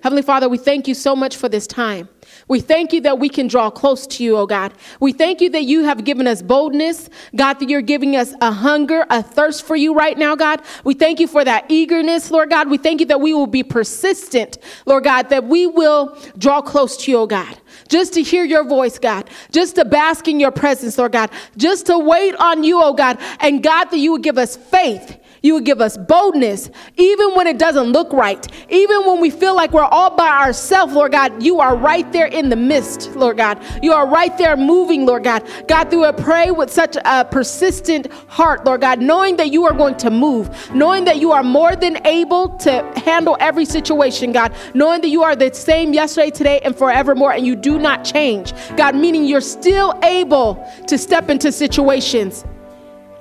Heavenly 0.04 0.22
Father, 0.22 0.50
we 0.50 0.58
thank 0.58 0.90
you 0.90 0.96
so 0.96 1.16
much 1.16 1.38
for 1.38 1.48
this 1.48 1.66
time. 1.66 2.10
We 2.50 2.60
thank 2.60 2.92
you 2.92 3.00
that 3.02 3.20
we 3.20 3.30
can 3.30 3.48
draw 3.48 3.70
close 3.70 4.06
to 4.08 4.24
you, 4.26 4.36
oh 4.36 4.46
God. 4.46 4.74
We 5.00 5.14
thank 5.14 5.40
you 5.40 5.50
that 5.52 5.64
you 5.64 5.86
have 5.86 6.04
given 6.04 6.28
us 6.28 6.42
boldness, 6.42 7.10
God, 7.38 7.54
that 7.62 7.70
you're 7.70 7.82
giving 7.82 8.18
us 8.18 8.34
a 8.42 8.52
hunger, 8.52 9.06
a 9.10 9.24
thirst 9.24 9.64
for 9.66 9.78
you 9.78 9.94
right 9.94 10.18
now, 10.18 10.36
God. 10.36 10.62
We 10.84 10.94
thank 10.94 11.22
you 11.22 11.28
for 11.28 11.46
that 11.46 11.72
eagerness, 11.72 12.32
Lord 12.32 12.50
God. 12.50 12.70
We 12.70 12.78
thank 12.78 13.00
you 13.00 13.06
that 13.06 13.22
we 13.22 13.34
will 13.34 13.48
be 13.48 13.64
persistent, 13.64 14.58
Lord 14.86 15.06
God, 15.06 15.30
that 15.30 15.46
we 15.46 15.68
will 15.68 16.18
draw 16.38 16.62
close 16.62 16.98
to 16.98 17.12
you, 17.12 17.20
oh 17.20 17.28
God. 17.28 17.58
Just 17.88 18.14
to 18.16 18.24
hear 18.24 18.44
your 18.44 18.66
voice, 18.66 19.00
God. 19.00 19.30
Just 19.54 19.76
to 19.76 19.86
bask 19.86 20.28
in 20.28 20.38
your 20.38 20.52
presence, 20.52 20.98
Lord 20.98 21.14
God. 21.14 21.30
Just 21.56 21.86
to 21.86 21.98
wait 21.98 22.36
on 22.36 22.66
you, 22.66 22.84
oh 22.84 22.94
God. 22.94 23.20
And 23.40 23.64
God, 23.64 23.86
that 23.86 24.00
you 24.00 24.12
would 24.12 24.24
give 24.24 24.38
us 24.38 24.58
faith 24.58 25.18
you 25.44 25.54
would 25.54 25.66
give 25.66 25.82
us 25.82 25.98
boldness, 25.98 26.72
even 26.96 27.36
when 27.36 27.48
it 27.48 27.60
doesn't 27.60 27.92
look 27.92 28.12
right, 28.14 28.48
even 28.70 29.06
when 29.06 29.20
we 29.20 29.30
feel 29.30 29.56
like 29.56 29.74
we're 29.74 29.84
all 29.84 30.16
by 30.16 30.30
ourselves, 30.30 30.94
Lord 30.94 31.12
God. 31.12 31.44
You 31.44 31.60
are 31.60 31.76
right 31.76 32.10
there 32.14 32.28
in 32.28 32.48
the 32.48 32.56
midst, 32.56 33.14
Lord 33.18 33.38
God. 33.38 33.62
You 33.84 33.92
are 33.92 34.08
right 34.08 34.36
there 34.38 34.56
moving, 34.56 35.06
Lord 35.06 35.26
God. 35.26 35.46
God, 35.68 35.90
through 35.90 36.06
a 36.06 36.14
pray 36.14 36.50
with 36.52 36.72
such 36.72 36.96
a 37.04 37.26
persistent 37.26 38.12
heart, 38.30 38.66
Lord 38.66 38.82
God, 38.82 39.02
knowing 39.02 39.36
that 39.36 39.52
you 39.52 39.66
are 39.66 39.74
going 39.74 39.98
to 39.98 40.10
move, 40.10 40.74
knowing 40.74 41.04
that 41.04 41.18
you 41.18 41.34
are 41.34 41.44
more 41.44 41.76
than 41.76 42.06
able 42.08 42.48
to 42.60 42.82
handle 42.96 43.36
every 43.42 43.66
situation, 43.66 44.32
God, 44.32 44.54
knowing 44.74 45.02
that 45.02 45.10
you 45.10 45.24
are 45.24 45.36
the 45.36 45.54
same 45.54 45.94
yesterday, 45.94 46.30
today, 46.30 46.60
and 46.62 46.74
forevermore, 46.74 47.34
and 47.34 47.46
you 47.46 47.58
do 47.58 47.78
not 47.78 48.06
change. 48.06 48.54
God, 48.78 48.96
meaning 48.96 49.26
you're 49.26 49.42
still 49.42 49.94
able 50.04 50.66
to 50.88 50.98
step 50.98 51.30
into 51.30 51.52
situations 51.52 52.46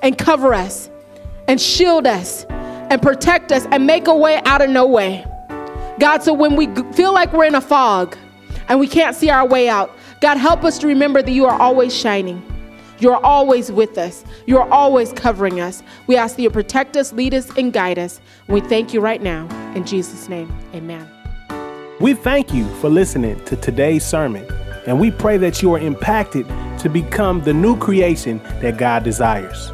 and 0.01 0.17
cover 0.17 0.53
us 0.53 0.89
and 1.47 1.59
shield 1.59 2.07
us 2.07 2.45
and 2.49 3.01
protect 3.01 3.51
us 3.51 3.65
and 3.71 3.85
make 3.85 4.07
a 4.07 4.15
way 4.15 4.41
out 4.45 4.61
of 4.61 4.69
no 4.69 4.85
way. 4.85 5.25
God, 5.99 6.23
so 6.23 6.33
when 6.33 6.55
we 6.55 6.67
feel 6.93 7.13
like 7.13 7.33
we're 7.33 7.45
in 7.45 7.55
a 7.55 7.61
fog 7.61 8.17
and 8.67 8.79
we 8.79 8.87
can't 8.87 9.15
see 9.15 9.29
our 9.29 9.47
way 9.47 9.69
out, 9.69 9.95
God, 10.21 10.37
help 10.37 10.63
us 10.63 10.77
to 10.79 10.87
remember 10.87 11.21
that 11.21 11.31
you 11.31 11.45
are 11.45 11.59
always 11.59 11.95
shining. 11.95 12.41
You're 12.99 13.23
always 13.25 13.71
with 13.71 13.97
us. 13.97 14.23
You're 14.45 14.71
always 14.71 15.11
covering 15.11 15.59
us. 15.59 15.83
We 16.07 16.15
ask 16.15 16.35
that 16.37 16.41
you 16.41 16.49
protect 16.49 16.95
us, 16.95 17.11
lead 17.11 17.33
us, 17.33 17.49
and 17.57 17.73
guide 17.73 17.99
us. 17.99 18.21
We 18.47 18.61
thank 18.61 18.93
you 18.93 19.01
right 19.01 19.21
now. 19.21 19.47
In 19.75 19.85
Jesus' 19.85 20.29
name, 20.29 20.55
amen. 20.73 21.09
We 21.99 22.13
thank 22.13 22.53
you 22.53 22.67
for 22.75 22.89
listening 22.89 23.43
to 23.45 23.55
today's 23.55 24.05
sermon, 24.05 24.47
and 24.87 24.99
we 24.99 25.11
pray 25.11 25.37
that 25.37 25.61
you 25.61 25.73
are 25.73 25.79
impacted 25.79 26.47
to 26.79 26.89
become 26.89 27.41
the 27.41 27.53
new 27.53 27.77
creation 27.77 28.39
that 28.61 28.77
God 28.77 29.03
desires. 29.03 29.71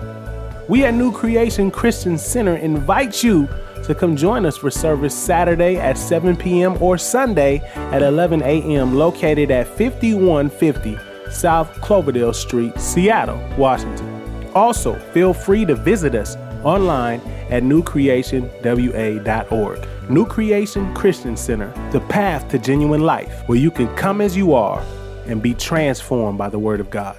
We 0.69 0.85
at 0.85 0.93
New 0.93 1.11
Creation 1.11 1.69
Christian 1.71 2.15
Center 2.15 2.55
invite 2.55 3.23
you 3.23 3.49
to 3.85 3.95
come 3.95 4.15
join 4.15 4.45
us 4.45 4.55
for 4.55 4.69
service 4.69 5.15
Saturday 5.15 5.77
at 5.77 5.97
7 5.97 6.37
p.m. 6.37 6.77
or 6.79 6.95
Sunday 6.95 7.57
at 7.75 8.03
11 8.03 8.43
a.m. 8.43 8.93
located 8.93 9.49
at 9.49 9.67
5150 9.67 10.99
South 11.31 11.73
Cloverdale 11.81 12.33
Street, 12.33 12.79
Seattle, 12.79 13.43
Washington. 13.57 14.47
Also, 14.53 14.93
feel 15.11 15.33
free 15.33 15.65
to 15.65 15.73
visit 15.73 16.13
us 16.13 16.35
online 16.63 17.19
at 17.49 17.63
newcreationwa.org. 17.63 19.87
New 20.07 20.25
Creation 20.27 20.93
Christian 20.93 21.35
Center, 21.35 21.73
the 21.91 22.01
path 22.01 22.47
to 22.49 22.59
genuine 22.59 23.01
life, 23.01 23.41
where 23.47 23.57
you 23.57 23.71
can 23.71 23.87
come 23.95 24.21
as 24.21 24.37
you 24.37 24.53
are 24.53 24.85
and 25.25 25.41
be 25.41 25.55
transformed 25.55 26.37
by 26.37 26.47
the 26.47 26.59
Word 26.59 26.79
of 26.79 26.91
God. 26.91 27.17